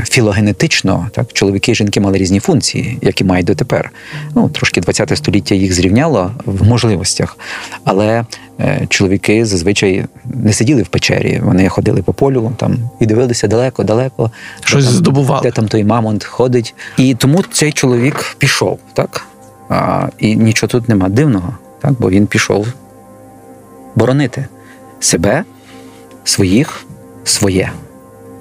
філогенетично 0.04 1.08
так, 1.12 1.32
чоловіки 1.32 1.72
і 1.72 1.74
жінки 1.74 2.00
мали 2.00 2.18
різні 2.18 2.40
функції, 2.40 2.98
які 3.02 3.24
мають 3.24 3.46
дотепер. 3.46 3.90
Ну, 4.34 4.48
трошки 4.48 4.80
20 4.80 5.16
століття 5.16 5.54
їх 5.54 5.72
зрівняло 5.72 6.30
в 6.44 6.68
можливостях. 6.68 7.38
Але 7.84 8.24
е, 8.60 8.86
чоловіки 8.88 9.46
зазвичай 9.46 10.04
не 10.24 10.52
сиділи 10.52 10.82
в 10.82 10.88
печері, 10.88 11.40
вони 11.44 11.68
ходили 11.68 12.02
по 12.02 12.12
полю 12.12 12.52
там, 12.56 12.76
і 13.00 13.06
дивилися 13.06 13.48
далеко-далеко. 13.48 14.30
Щось 14.64 14.84
де 14.84 14.90
там, 14.90 14.98
здобували. 14.98 15.42
Де 15.42 15.50
там 15.50 15.68
той 15.68 15.84
мамонт 15.84 16.24
ходить. 16.24 16.74
І 16.96 17.14
тому 17.14 17.44
цей 17.52 17.72
чоловік 17.72 18.36
пішов, 18.38 18.78
так? 18.92 19.26
А, 19.68 20.08
і 20.18 20.36
нічого 20.36 20.68
тут 20.68 20.88
нема 20.88 21.08
дивного, 21.08 21.54
так? 21.80 21.92
бо 21.98 22.10
він 22.10 22.26
пішов 22.26 22.66
боронити 23.94 24.46
себе, 25.00 25.44
своїх, 26.24 26.84
своє. 27.24 27.70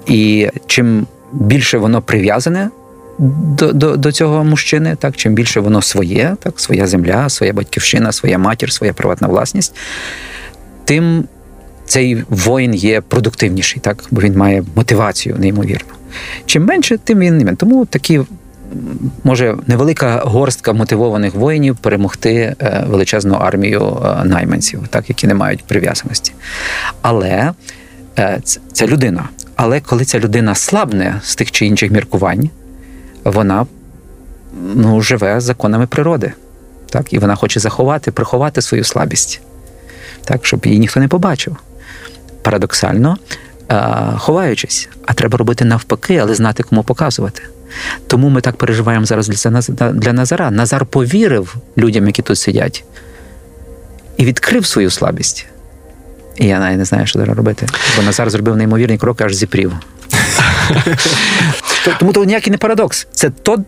І 0.06 0.48
чим 0.70 1.06
більше 1.32 1.78
воно 1.78 2.02
прив'язане 2.02 2.70
до, 3.18 3.72
до, 3.72 3.96
до 3.96 4.12
цього 4.12 4.44
мужчини, 4.44 4.96
так, 4.98 5.16
чим 5.16 5.34
більше 5.34 5.60
воно 5.60 5.82
своє, 5.82 6.36
так, 6.42 6.60
своя 6.60 6.86
земля, 6.86 7.28
своя 7.28 7.52
батьківщина, 7.52 8.12
своя 8.12 8.38
матір, 8.38 8.72
своя 8.72 8.92
приватна 8.92 9.28
власність, 9.28 9.74
тим 10.84 11.24
цей 11.86 12.24
воїн 12.28 12.74
є 12.74 13.00
продуктивніший, 13.00 13.80
так, 13.80 14.04
бо 14.10 14.20
він 14.20 14.36
має 14.36 14.64
мотивацію 14.74 15.36
неймовірну. 15.38 15.92
Чим 16.46 16.64
менше, 16.64 16.98
тим 17.04 17.18
він 17.18 17.38
не. 17.38 17.54
Тому 17.54 17.86
такі. 17.86 18.20
Може 19.24 19.56
невелика 19.66 20.22
горстка 20.24 20.72
мотивованих 20.72 21.34
воїнів 21.34 21.76
перемогти 21.76 22.54
е, 22.62 22.84
величезну 22.88 23.34
армію 23.34 23.98
е, 24.04 24.24
найманців, 24.24 24.80
так 24.90 25.08
які 25.08 25.26
не 25.26 25.34
мають 25.34 25.64
прив'язаності. 25.64 26.32
Але 27.02 27.52
це, 28.14 28.60
це 28.72 28.86
людина. 28.86 29.28
Але 29.56 29.80
коли 29.80 30.04
ця 30.04 30.18
людина 30.18 30.54
слабне 30.54 31.20
з 31.24 31.36
тих 31.36 31.50
чи 31.50 31.66
інших 31.66 31.90
міркувань, 31.90 32.50
вона 33.24 33.66
ну, 34.74 35.00
живе 35.00 35.40
законами 35.40 35.86
природи. 35.86 36.32
Так? 36.90 37.12
І 37.12 37.18
вона 37.18 37.34
хоче 37.34 37.60
заховати, 37.60 38.10
приховати 38.10 38.62
свою 38.62 38.84
слабість, 38.84 39.40
так, 40.24 40.46
щоб 40.46 40.66
її 40.66 40.78
ніхто 40.78 41.00
не 41.00 41.08
побачив. 41.08 41.56
Парадоксально, 42.42 43.16
е, 43.68 43.84
ховаючись, 44.18 44.88
а 45.06 45.14
треба 45.14 45.38
робити 45.38 45.64
навпаки, 45.64 46.16
але 46.16 46.34
знати, 46.34 46.62
кому 46.62 46.82
показувати. 46.82 47.42
Тому 48.06 48.28
ми 48.28 48.40
так 48.40 48.56
переживаємо 48.56 49.06
зараз 49.06 49.28
для 49.78 50.12
Назара. 50.12 50.50
Назар 50.50 50.86
повірив 50.86 51.56
людям, 51.78 52.06
які 52.06 52.22
тут 52.22 52.38
сидять, 52.38 52.84
і 54.16 54.24
відкрив 54.24 54.66
свою 54.66 54.90
слабість. 54.90 55.46
І 56.36 56.46
я 56.46 56.58
навіть 56.58 56.78
не 56.78 56.84
знаю, 56.84 57.06
що 57.06 57.18
зараз 57.18 57.36
робити. 57.36 57.66
Бо 57.96 58.02
Назар 58.02 58.30
зробив 58.30 58.56
неймовірний 58.56 58.98
крок, 58.98 59.20
аж 59.20 59.34
зіпрів. 59.34 59.72
Тому 61.98 62.12
то 62.12 62.24
ніякий 62.24 62.50
не 62.50 62.58
парадокс. 62.58 63.06
Це 63.12 63.30
то, 63.30 63.58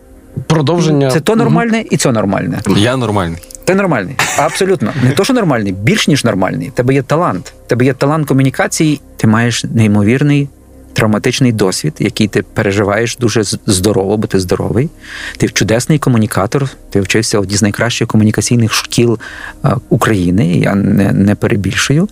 Продовження 0.47 1.11
це 1.11 1.19
то 1.19 1.35
нормальне 1.35 1.83
і 1.91 1.97
це 1.97 2.11
нормальне. 2.11 2.59
Я 2.77 2.97
нормальний. 2.97 3.41
Ти 3.65 3.75
нормальний. 3.75 4.15
Абсолютно. 4.37 4.93
Не 5.03 5.11
то, 5.11 5.23
що 5.23 5.33
нормальний, 5.33 5.71
більш 5.71 6.07
ніж 6.07 6.23
нормальний. 6.23 6.71
Тебе 6.75 6.93
є 6.93 7.01
талант. 7.01 7.53
Тебе 7.67 7.85
є 7.85 7.93
талант 7.93 8.27
комунікації, 8.27 9.01
ти 9.17 9.27
маєш 9.27 9.63
неймовірний 9.63 10.49
травматичний 10.93 11.51
досвід, 11.51 11.93
який 11.99 12.27
ти 12.27 12.41
переживаєш 12.41 13.17
дуже 13.17 13.43
здорово, 13.65 14.17
бо 14.17 14.27
ти 14.27 14.39
здоровий. 14.39 14.89
Ти 15.37 15.49
чудесний 15.49 15.99
комунікатор, 15.99 16.69
ти 16.89 17.01
вчився 17.01 17.39
в 17.39 17.41
одній 17.41 17.57
з 17.57 17.61
найкращих 17.61 18.07
комунікаційних 18.07 18.73
шкіл 18.73 19.19
е, 19.65 19.75
України. 19.89 20.57
Я 20.57 20.75
не, 20.75 21.11
не 21.11 21.35
перебільшую. 21.35 22.09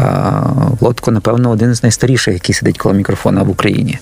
Е, 0.00 0.04
Лодко, 0.80 1.10
напевно, 1.10 1.50
один 1.50 1.74
з 1.74 1.82
найстаріших, 1.82 2.34
який 2.34 2.54
сидить 2.54 2.78
коло 2.78 2.94
мікрофона 2.94 3.42
в 3.42 3.50
Україні. 3.50 3.98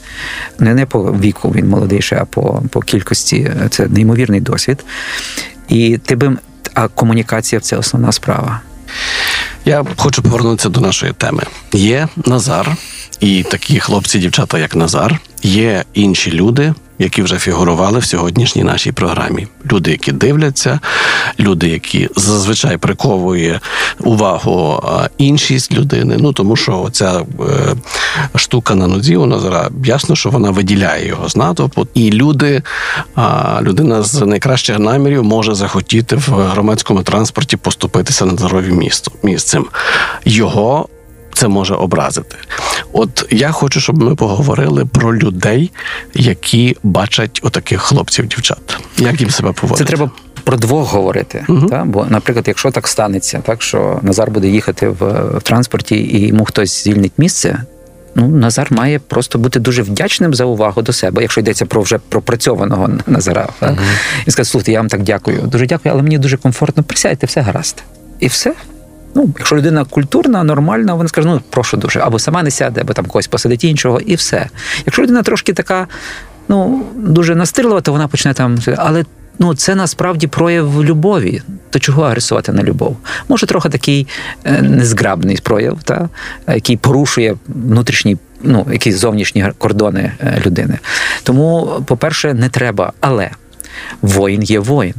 Не, 0.58 0.74
не 0.74 0.86
по 0.86 1.12
віку 1.12 1.52
він 1.56 1.68
молодийший, 1.68 2.18
а 2.18 2.24
по, 2.24 2.62
по 2.70 2.80
кількості. 2.80 3.50
Це 3.70 3.86
неймовірний 3.88 4.40
досвід. 4.40 4.84
І 5.68 5.98
ти 5.98 6.16
би 6.16 6.36
а 6.74 6.88
комунікація 6.88 7.60
це 7.60 7.76
основна 7.76 8.12
справа. 8.12 8.60
Я 9.64 9.84
хочу 9.96 10.22
повернутися 10.22 10.68
до 10.68 10.80
нашої 10.80 11.12
теми. 11.12 11.42
Є 11.72 12.08
Назар, 12.26 12.76
і 13.20 13.42
такі 13.42 13.80
хлопці, 13.80 14.18
дівчата, 14.18 14.59
як 14.59 14.76
Назар, 14.76 15.20
є 15.42 15.85
інші 15.94 16.33
люди, 16.33 16.74
які 16.98 17.22
вже 17.22 17.38
фігурували 17.38 17.98
в 17.98 18.04
сьогоднішній 18.04 18.64
нашій 18.64 18.92
програмі. 18.92 19.46
Люди, 19.72 19.90
які 19.90 20.12
дивляться, 20.12 20.80
люди, 21.40 21.68
які 21.68 22.09
зазвичай 22.16 22.76
приковує 22.76 23.61
увагу 23.98 24.83
іншість 25.18 25.72
людини. 25.72 26.16
Ну 26.18 26.33
тому 26.33 26.56
що 26.56 26.88
ця 26.92 27.20
е, 27.20 27.24
штука 28.35 28.74
на 28.74 28.87
нозі 28.87 29.16
у 29.16 29.26
Назара 29.26 29.70
ясно, 29.85 30.16
що 30.16 30.30
вона 30.30 30.50
виділяє 30.50 31.06
його 31.06 31.28
з 31.28 31.37
натовпу. 31.37 31.87
І 31.94 32.11
люди, 32.12 32.62
людина 33.62 34.02
з 34.02 34.20
найкращих 34.20 34.78
намірів 34.78 35.24
може 35.24 35.54
захотіти 35.54 36.16
в 36.16 36.30
громадському 36.30 37.02
транспорті 37.02 37.56
поступитися 37.56 38.24
на 38.24 38.33
здоров'я 38.33 38.72
місто 38.72 39.12
місцем. 39.22 39.66
Його 40.24 40.88
це 41.40 41.48
може 41.48 41.74
образити. 41.74 42.37
От 42.92 43.26
я 43.31 43.50
хочу, 43.50 43.81
щоб 43.81 44.03
ми 44.03 44.14
поговорили 44.14 44.85
про 44.85 45.16
людей, 45.16 45.70
які 46.14 46.76
бачать 46.83 47.40
отаких 47.42 47.81
хлопців, 47.81 48.26
дівчат. 48.26 48.79
Як 48.98 49.20
їм 49.20 49.31
себе 49.31 49.53
поводити? 49.53 49.85
Це 49.85 49.88
треба 49.88 50.11
про 50.44 50.57
двох 50.57 50.92
говорити. 50.92 51.44
Мгм. 51.48 51.68
Та? 51.68 51.85
Бо, 51.85 52.07
наприклад, 52.09 52.48
якщо 52.48 52.70
так 52.70 52.88
станеться, 52.88 53.40
так 53.46 53.62
що 53.62 53.98
Назар 54.03 54.31
буде 54.31 54.48
їхати 54.48 54.88
в, 54.88 55.05
в 55.38 55.42
транспорті 55.42 55.96
і 55.96 56.26
йому 56.26 56.44
хтось 56.44 56.85
звільнить 56.85 57.12
місце. 57.16 57.64
Ну, 58.14 58.29
Назар 58.29 58.66
має 58.70 58.98
просто 58.98 59.38
бути 59.38 59.61
дуже 59.61 59.83
вдячним 59.83 60.35
за 60.35 60.44
увагу 60.44 60.83
до 60.83 60.92
себе, 60.92 61.22
якщо 61.22 61.40
йдеться 61.40 61.66
про 61.66 61.83
вже 61.83 61.98
пропрацьованого 61.98 62.90
Назара. 63.07 63.48
Так? 63.59 63.79
І 64.26 64.31
сказати, 64.31 64.50
слухайте, 64.50 64.72
я 64.72 64.79
вам 64.79 64.88
так 64.88 65.03
дякую. 65.03 65.42
Дуже 65.42 65.66
дякую, 65.66 65.92
але 65.92 66.03
мені 66.03 66.18
дуже 66.18 66.37
комфортно. 66.37 66.83
Присядьте, 66.83 67.26
все 67.26 67.40
гаразд. 67.40 67.83
І 68.20 68.26
все. 68.26 68.53
Ну, 69.14 69.30
якщо 69.38 69.56
людина 69.56 69.84
культурна, 69.84 70.44
нормальна, 70.44 70.94
вона 70.94 71.08
скаже, 71.08 71.28
ну 71.28 71.40
прошу 71.50 71.76
дуже, 71.76 72.00
або 72.00 72.18
сама 72.18 72.42
не 72.42 72.50
сяде, 72.50 72.80
або 72.80 72.92
там 72.92 73.06
когось 73.06 73.26
посадить 73.26 73.64
іншого, 73.64 74.00
і 74.00 74.14
все. 74.14 74.48
Якщо 74.86 75.02
людина 75.02 75.22
трошки 75.22 75.52
така, 75.52 75.86
ну 76.48 76.82
дуже 76.96 77.34
настирлива, 77.34 77.80
то 77.80 77.92
вона 77.92 78.08
почне 78.08 78.34
там. 78.34 78.58
Але 78.76 79.04
ну 79.38 79.54
це 79.54 79.74
насправді 79.74 80.26
прояв 80.26 80.84
любові. 80.84 81.42
То 81.70 81.78
чого 81.78 82.02
агресувати 82.02 82.52
на 82.52 82.62
любов? 82.62 82.96
Може, 83.28 83.46
трохи 83.46 83.68
такий 83.68 84.06
е, 84.44 84.62
незграбний 84.62 85.38
прояв, 85.42 85.82
та, 85.82 86.08
який 86.48 86.76
порушує 86.76 87.36
внутрішні, 87.48 88.16
ну, 88.42 88.66
якісь 88.72 88.96
зовнішні 88.96 89.52
кордони 89.58 90.12
е, 90.20 90.42
людини. 90.46 90.78
Тому, 91.22 91.70
по-перше, 91.86 92.34
не 92.34 92.48
треба. 92.48 92.92
Але 93.00 93.30
воїн 94.02 94.42
є 94.42 94.58
воїн. 94.58 94.94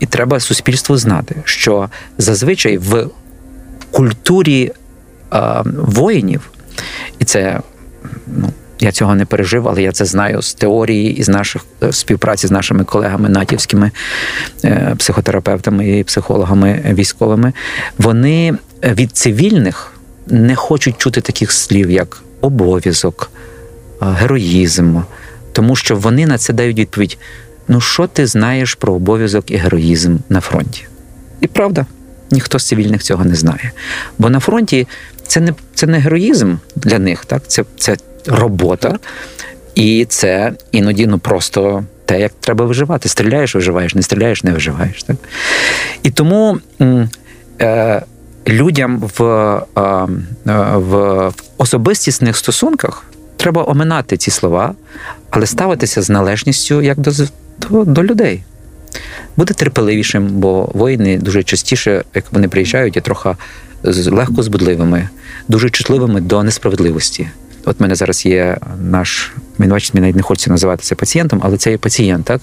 І 0.00 0.06
треба 0.06 0.40
суспільству 0.40 0.96
знати, 0.96 1.36
що 1.44 1.88
зазвичай 2.18 2.78
в 2.78 3.08
культурі 3.94 4.72
е, 5.32 5.62
воїнів, 5.64 6.50
і 7.18 7.24
це 7.24 7.60
ну, 8.26 8.52
я 8.80 8.92
цього 8.92 9.14
не 9.14 9.24
пережив, 9.24 9.68
але 9.68 9.82
я 9.82 9.92
це 9.92 10.04
знаю 10.04 10.42
з 10.42 10.54
теорії 10.54 11.16
і 11.16 11.22
з 11.22 11.28
наших 11.28 11.64
е, 11.82 11.92
співпраці 11.92 12.46
з 12.46 12.50
нашими 12.50 12.84
колегами 12.84 13.28
натівськими 13.28 13.90
е, 14.64 14.94
психотерапевтами 14.98 15.98
і 15.98 16.04
психологами 16.04 16.94
військовими. 16.94 17.52
Вони 17.98 18.54
від 18.82 19.16
цивільних 19.16 19.92
не 20.26 20.56
хочуть 20.56 20.98
чути 20.98 21.20
таких 21.20 21.52
слів, 21.52 21.90
як 21.90 22.22
обов'язок, 22.40 23.30
е, 24.02 24.06
героїзм, 24.18 25.00
тому 25.52 25.76
що 25.76 25.96
вони 25.96 26.26
на 26.26 26.38
це 26.38 26.52
дають 26.52 26.78
відповідь: 26.78 27.18
ну 27.68 27.80
що 27.80 28.06
ти 28.06 28.26
знаєш 28.26 28.74
про 28.74 28.94
обов'язок 28.94 29.50
і 29.50 29.56
героїзм 29.56 30.16
на 30.28 30.40
фронті? 30.40 30.84
І 31.40 31.46
правда. 31.46 31.86
Ніхто 32.30 32.58
з 32.58 32.66
цивільних 32.66 33.02
цього 33.02 33.24
не 33.24 33.34
знає. 33.34 33.72
Бо 34.18 34.30
на 34.30 34.40
фронті 34.40 34.88
це 35.26 35.40
не 35.40 35.54
це 35.74 35.86
не 35.86 35.98
героїзм 35.98 36.56
для 36.76 36.98
них, 36.98 37.24
так? 37.24 37.42
Це, 37.46 37.64
це 37.76 37.96
робота, 38.26 38.98
і 39.74 40.06
це 40.08 40.52
іноді 40.72 41.06
ну, 41.06 41.18
просто 41.18 41.84
те, 42.04 42.20
як 42.20 42.32
треба 42.40 42.64
виживати. 42.64 43.08
Стріляєш, 43.08 43.54
виживаєш, 43.54 43.94
не 43.94 44.02
стріляєш, 44.02 44.44
не 44.44 44.52
виживаєш. 44.52 45.02
Так? 45.02 45.16
І 46.02 46.10
тому 46.10 46.58
е, 47.60 48.02
людям 48.48 49.10
в, 49.18 49.24
е, 49.76 50.06
в 50.74 51.32
особистісних 51.58 52.36
стосунках 52.36 53.04
треба 53.36 53.64
оминати 53.64 54.16
ці 54.16 54.30
слова, 54.30 54.74
але 55.30 55.46
ставитися 55.46 56.02
з 56.02 56.10
належністю 56.10 56.82
як 56.82 56.98
до, 56.98 57.10
до, 57.58 57.84
до 57.84 58.04
людей. 58.04 58.42
Бути 59.36 59.54
терпеливішим, 59.54 60.26
бо 60.26 60.70
воїни 60.74 61.18
дуже 61.18 61.42
частіше, 61.42 62.04
як 62.14 62.24
вони 62.30 62.48
приїжджають, 62.48 62.96
є 62.96 63.02
трохи 63.02 63.30
легко 64.06 64.42
збудливими, 64.42 65.08
дуже 65.48 65.70
чутливими 65.70 66.20
до 66.20 66.42
несправедливості. 66.42 67.28
От 67.64 67.78
в 67.78 67.82
мене 67.82 67.94
зараз 67.94 68.26
є 68.26 68.56
наш 68.80 69.32
він 69.60 69.70
бачить, 69.70 69.94
мені 69.94 70.02
навіть 70.02 70.16
не 70.16 70.22
хочеться 70.22 70.50
називати 70.50 70.82
це 70.82 70.94
пацієнтом, 70.94 71.40
але 71.42 71.56
це 71.56 71.70
є 71.70 71.78
пацієнт, 71.78 72.24
так, 72.24 72.40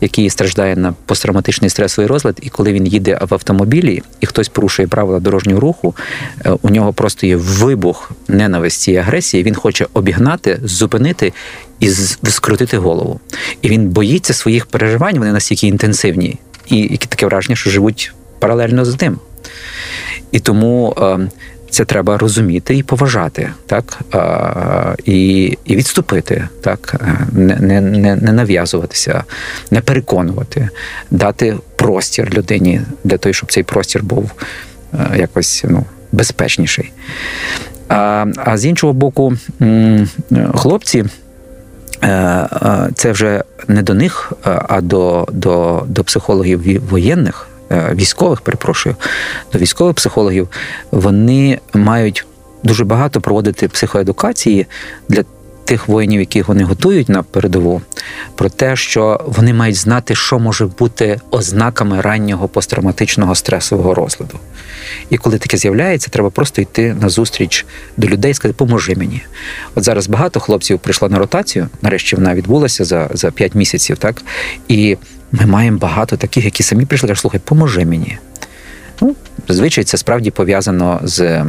який 0.00 0.30
страждає 0.30 0.76
на 0.76 0.94
посттравматичний 1.06 1.70
стресовий 1.70 2.08
розлад, 2.08 2.38
і 2.42 2.48
коли 2.48 2.72
він 2.72 2.86
їде 2.86 3.18
в 3.30 3.34
автомобілі, 3.34 4.02
і 4.20 4.26
хтось 4.26 4.48
порушує 4.48 4.88
правила 4.88 5.20
дорожнього 5.20 5.60
руху, 5.60 5.94
е, 6.46 6.50
у 6.62 6.70
нього 6.70 6.92
просто 6.92 7.26
є 7.26 7.36
вибух 7.36 8.12
ненависті 8.28 8.92
і 8.92 8.96
агресії. 8.96 9.42
Він 9.42 9.54
хоче 9.54 9.86
обігнати, 9.92 10.60
зупинити 10.62 11.32
і 11.80 11.88
скрутити 12.30 12.78
голову. 12.78 13.20
І 13.62 13.68
він 13.68 13.88
боїться 13.88 14.34
своїх 14.34 14.66
переживань, 14.66 15.18
вони 15.18 15.32
настільки 15.32 15.66
інтенсивні, 15.66 16.38
і 16.66 16.96
таке 16.96 17.26
враження, 17.26 17.56
що 17.56 17.70
живуть 17.70 18.12
паралельно 18.38 18.84
з 18.84 19.00
ним. 19.00 19.18
І 20.32 20.40
тому 20.40 20.94
е, 20.98 21.28
це 21.74 21.84
треба 21.84 22.18
розуміти 22.18 22.76
і 22.76 22.82
поважати, 22.82 23.50
так 23.66 24.00
і, 25.04 25.44
і 25.64 25.76
відступити, 25.76 26.48
так 26.60 26.94
е, 27.00 27.18
не, 27.32 27.56
не, 27.80 28.16
не, 28.16 28.32
нав'язуватися, 28.32 29.24
не 29.70 29.80
переконувати, 29.80 30.68
дати 31.10 31.56
простір 31.76 32.34
людині 32.34 32.80
для 33.04 33.18
того, 33.18 33.32
щоб 33.32 33.52
цей 33.52 33.62
простір 33.62 34.02
був 34.02 34.30
е, 34.94 35.18
якось 35.18 35.64
ну, 35.68 35.84
безпечніший. 36.12 36.92
А, 37.88 38.26
а 38.36 38.58
з 38.58 38.64
іншого 38.66 38.92
боку, 38.92 39.32
хлопці. 40.54 41.04
е, 42.04 42.48
Це 42.94 43.12
вже 43.12 43.44
не 43.68 43.82
до 43.82 43.94
них, 43.94 44.32
а 44.44 44.80
до, 44.80 45.28
до, 45.32 45.84
до 45.88 46.04
психологів 46.04 46.82
воєнних, 46.90 47.48
військових, 47.94 48.40
перепрошую, 48.40 48.96
до 49.52 49.58
військових 49.58 49.94
психологів, 49.94 50.48
вони 50.90 51.58
мають 51.74 52.26
дуже 52.62 52.84
багато 52.84 53.20
проводити 53.20 53.68
психоедукації 53.68 54.66
для 55.08 55.24
тих 55.64 55.88
воїнів, 55.88 56.20
яких 56.20 56.48
вони 56.48 56.64
готують 56.64 57.08
на 57.08 57.22
передову, 57.22 57.82
про 58.34 58.48
те, 58.48 58.76
що 58.76 59.20
вони 59.26 59.52
мають 59.52 59.76
знати, 59.76 60.14
що 60.14 60.38
може 60.38 60.66
бути 60.66 61.20
ознаками 61.30 62.00
раннього 62.00 62.48
посттравматичного 62.48 63.34
стресового 63.34 63.94
розладу. 63.94 64.38
І 65.10 65.16
коли 65.18 65.38
таке 65.38 65.56
з'являється, 65.56 66.10
треба 66.10 66.30
просто 66.30 66.62
йти 66.62 66.96
на 67.00 67.08
зустріч 67.08 67.66
до 67.96 68.06
людей 68.06 68.30
і 68.30 68.34
сказати, 68.34 68.56
поможи 68.58 68.94
мені. 68.96 69.22
От 69.74 69.84
зараз 69.84 70.06
багато 70.06 70.40
хлопців 70.40 70.78
прийшло 70.78 71.08
на 71.08 71.18
ротацію, 71.18 71.68
нарешті 71.82 72.16
вона 72.16 72.34
відбулася 72.34 72.84
за, 72.84 73.10
за 73.12 73.30
5 73.30 73.54
місяців, 73.54 73.96
так? 73.98 74.22
І 74.68 74.96
ми 75.40 75.46
маємо 75.46 75.78
багато 75.78 76.16
таких, 76.16 76.44
які 76.44 76.62
самі 76.62 76.86
прийшли, 76.86 77.08
кажуть, 77.08 77.20
слухай, 77.20 77.40
поможи 77.44 77.84
мені. 77.84 78.18
Ну, 79.00 79.16
зазвичай 79.48 79.84
це 79.84 79.96
справді 79.96 80.30
пов'язано 80.30 81.00
з 81.02 81.20
е, 81.20 81.46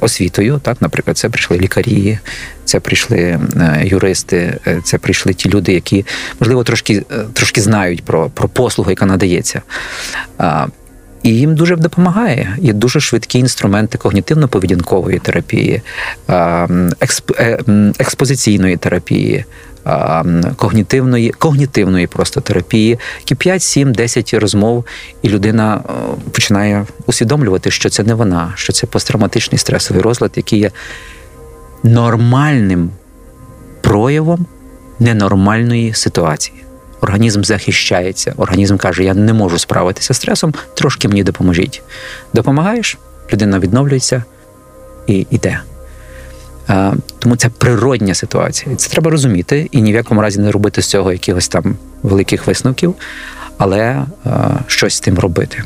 освітою. 0.00 0.60
Так, 0.62 0.82
наприклад, 0.82 1.18
це 1.18 1.28
прийшли 1.28 1.58
лікарі, 1.58 2.18
це 2.64 2.80
прийшли 2.80 3.18
е, 3.18 3.82
юристи, 3.84 4.58
е, 4.66 4.80
це 4.84 4.98
прийшли 4.98 5.34
ті 5.34 5.48
люди, 5.48 5.72
які 5.72 6.06
можливо 6.40 6.64
трошки, 6.64 7.04
трошки 7.32 7.60
знають 7.60 8.04
про, 8.04 8.30
про 8.30 8.48
послугу, 8.48 8.90
яка 8.90 9.06
надається. 9.06 9.62
І 11.26 11.30
їм 11.30 11.54
дуже 11.54 11.76
допомагає. 11.76 12.56
Є 12.60 12.72
дуже 12.72 13.00
швидкі 13.00 13.38
інструменти 13.38 13.98
когнітивно-поведінкової 13.98 15.20
терапії, 15.20 15.82
е, 16.30 16.68
експозиційної 17.98 18.76
терапії. 18.76 19.44
Когнітивної, 20.56 21.30
когнітивної 21.30 22.06
просто 22.06 22.40
терапії, 22.40 22.98
які 23.18 23.34
5, 23.34 23.62
7, 23.62 23.92
10 23.94 24.34
розмов, 24.34 24.84
і 25.22 25.28
людина 25.28 25.80
е, 25.84 25.90
починає 26.30 26.86
усвідомлювати, 27.06 27.70
що 27.70 27.90
це 27.90 28.02
не 28.02 28.14
вона, 28.14 28.52
що 28.56 28.72
це 28.72 28.86
посттравматичний 28.86 29.58
стресовий 29.58 30.02
розлад, 30.02 30.32
який 30.36 30.58
є 30.58 30.70
нормальним 31.82 32.90
проявом 33.80 34.46
ненормальної 34.98 35.94
ситуації. 35.94 36.65
Організм 37.00 37.42
захищається, 37.42 38.34
організм 38.36 38.76
каже: 38.76 39.04
Я 39.04 39.14
не 39.14 39.32
можу 39.32 39.58
справитися 39.58 40.14
з 40.14 40.16
стресом, 40.16 40.54
трошки 40.74 41.08
мені 41.08 41.22
допоможіть. 41.22 41.82
Допомагаєш, 42.32 42.98
людина 43.32 43.58
відновлюється 43.58 44.24
і 45.06 45.26
йде. 45.30 45.60
Тому 47.18 47.36
це 47.36 47.48
природня 47.48 48.14
ситуація. 48.14 48.76
Це 48.76 48.90
треба 48.90 49.10
розуміти 49.10 49.68
і 49.70 49.82
ні 49.82 49.92
в 49.92 49.94
якому 49.94 50.22
разі 50.22 50.40
не 50.40 50.52
робити 50.52 50.82
з 50.82 50.86
цього 50.86 51.12
якихось 51.12 51.48
там 51.48 51.76
великих 52.02 52.46
висновків, 52.46 52.94
але 53.58 54.02
щось 54.66 54.94
з 54.94 55.00
тим 55.00 55.18
робити. 55.18 55.62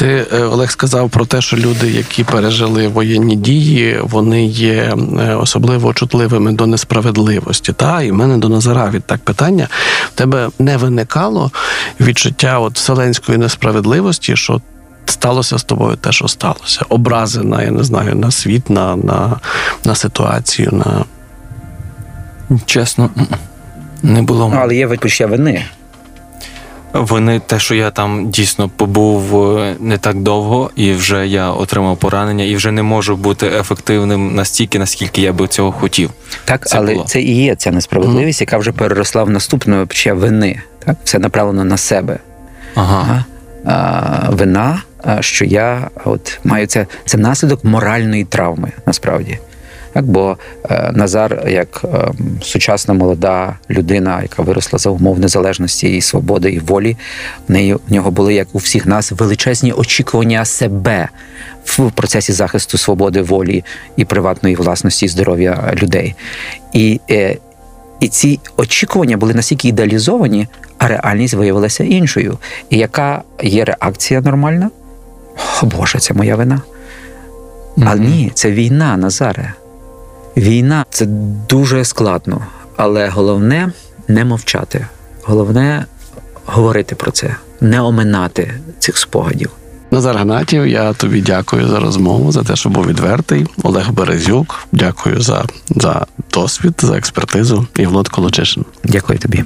Ти 0.00 0.26
е, 0.32 0.38
Олег 0.44 0.70
сказав 0.70 1.10
про 1.10 1.26
те, 1.26 1.40
що 1.40 1.56
люди, 1.56 1.90
які 1.90 2.24
пережили 2.24 2.88
воєнні 2.88 3.36
дії, 3.36 3.98
вони 4.02 4.44
є 4.44 4.96
е, 5.20 5.34
особливо 5.34 5.94
чутливими 5.94 6.52
до 6.52 6.66
несправедливості. 6.66 7.72
Та 7.72 8.02
і 8.02 8.10
в 8.10 8.14
мене 8.14 8.38
до 8.38 8.48
Назара 8.48 8.90
від 8.90 9.04
так 9.04 9.20
питання 9.20 9.68
в 10.08 10.10
тебе 10.14 10.48
не 10.58 10.76
виникало 10.76 11.50
відчуття 12.00 12.58
от 12.58 12.76
вселенської 12.76 13.38
несправедливості, 13.38 14.36
що 14.36 14.60
сталося 15.06 15.58
з 15.58 15.64
тобою 15.64 15.96
те, 15.96 16.12
що 16.12 16.28
сталося. 16.28 16.84
Образи 16.88 17.42
на 17.42 17.62
я 17.62 17.70
не 17.70 17.84
знаю 17.84 18.14
на 18.14 18.30
світ, 18.30 18.70
на, 18.70 18.96
на, 18.96 19.40
на 19.84 19.94
ситуацію. 19.94 20.70
на... 20.72 21.04
Чесно, 22.66 23.10
не 24.02 24.22
було. 24.22 24.52
Але 24.56 24.74
є 24.74 24.86
відчуття 24.86 25.26
вини. 25.26 25.64
Вони 26.92 27.40
те, 27.40 27.58
що 27.58 27.74
я 27.74 27.90
там 27.90 28.30
дійсно 28.30 28.68
побув 28.68 29.48
е, 29.58 29.76
не 29.80 29.98
так 29.98 30.16
довго, 30.16 30.70
і 30.76 30.92
вже 30.92 31.26
я 31.26 31.50
отримав 31.50 31.96
поранення, 31.96 32.44
і 32.44 32.56
вже 32.56 32.70
не 32.72 32.82
можу 32.82 33.16
бути 33.16 33.46
ефективним 33.46 34.34
настільки, 34.34 34.78
наскільки 34.78 35.22
я 35.22 35.32
би 35.32 35.48
цього 35.48 35.72
хотів. 35.72 36.10
Так, 36.44 36.68
Це 36.68 36.78
але 36.78 36.92
було. 36.92 37.04
це 37.04 37.20
і 37.22 37.44
є 37.44 37.54
ця 37.54 37.70
несправедливість, 37.70 38.40
яка 38.40 38.58
вже 38.58 38.72
переросла 38.72 39.24
в 39.24 39.30
наступне 39.30 39.86
почуття 39.86 40.14
вини. 40.14 40.60
Так, 40.84 40.96
все 41.04 41.18
направлено 41.18 41.64
на 41.64 41.76
себе. 41.76 42.18
Ага. 42.74 43.24
А, 43.64 44.30
вина, 44.30 44.82
що 45.20 45.44
я 45.44 45.90
от 46.04 46.38
маю 46.44 46.66
це, 46.66 46.86
це 47.06 47.18
наслідок 47.18 47.64
моральної 47.64 48.24
травми, 48.24 48.72
насправді. 48.86 49.38
Так, 49.92 50.04
бо 50.04 50.36
е, 50.70 50.90
Назар, 50.94 51.48
як 51.48 51.82
е, 51.84 52.12
сучасна 52.42 52.94
молода 52.94 53.58
людина, 53.70 54.22
яка 54.22 54.42
виросла 54.42 54.78
за 54.78 54.90
умов 54.90 55.18
незалежності 55.18 55.96
і 55.96 56.00
свободи 56.00 56.52
і 56.52 56.58
волі, 56.58 56.96
в 57.48 57.52
неї 57.52 57.74
в 57.74 57.92
нього 57.92 58.10
були, 58.10 58.34
як 58.34 58.48
у 58.52 58.58
всіх 58.58 58.86
нас, 58.86 59.12
величезні 59.12 59.72
очікування 59.72 60.44
себе 60.44 61.08
в 61.64 61.90
процесі 61.90 62.32
захисту 62.32 62.78
свободи, 62.78 63.22
волі 63.22 63.64
і 63.96 64.04
приватної 64.04 64.54
власності 64.54 65.06
і 65.06 65.08
здоров'я 65.08 65.72
людей. 65.82 66.14
І, 66.72 67.00
е, 67.10 67.36
і 68.00 68.08
ці 68.08 68.40
очікування 68.56 69.16
були 69.16 69.34
настільки 69.34 69.68
ідеалізовані, 69.68 70.48
а 70.78 70.88
реальність 70.88 71.34
виявилася 71.34 71.84
іншою. 71.84 72.38
І 72.70 72.78
яка 72.78 73.22
є 73.42 73.64
реакція 73.64 74.20
нормальна? 74.20 74.70
О 75.62 75.66
Боже, 75.66 75.98
це 75.98 76.14
моя 76.14 76.36
вина. 76.36 76.62
А 77.86 77.94
ні, 77.94 78.30
це 78.34 78.50
війна, 78.50 78.96
Назаре. 78.96 79.54
Війна 80.36 80.84
це 80.90 81.06
дуже 81.48 81.84
складно, 81.84 82.40
але 82.76 83.08
головне 83.08 83.72
не 84.08 84.24
мовчати. 84.24 84.86
Головне 85.22 85.84
говорити 86.46 86.94
про 86.94 87.10
це, 87.10 87.36
не 87.60 87.80
оминати 87.80 88.54
цих 88.78 88.98
спогадів. 88.98 89.50
Назар 89.90 90.16
Гнатів, 90.16 90.66
я 90.66 90.92
тобі 90.92 91.20
дякую 91.22 91.68
за 91.68 91.80
розмову, 91.80 92.32
за 92.32 92.42
те, 92.42 92.56
що 92.56 92.68
був 92.68 92.86
відвертий. 92.86 93.46
Олег 93.62 93.90
Березюк, 93.90 94.68
дякую 94.72 95.20
за, 95.20 95.44
за 95.68 96.06
досвід, 96.34 96.74
за 96.78 96.98
експертизу. 96.98 97.66
І 97.76 97.86
Влад 97.86 98.08
Колочишин. 98.08 98.64
Дякую 98.84 99.18
тобі. 99.18 99.44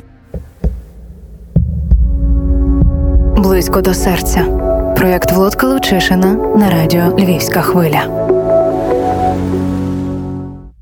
Близько 3.37 3.81
до 3.81 3.95
серця. 3.95 4.45
Проєкт 4.97 5.33
Володка 5.33 5.67
Лучишина 5.67 6.35
на 6.35 6.71
радіо 6.71 7.17
Львівська 7.19 7.63
хвиля. 7.63 8.31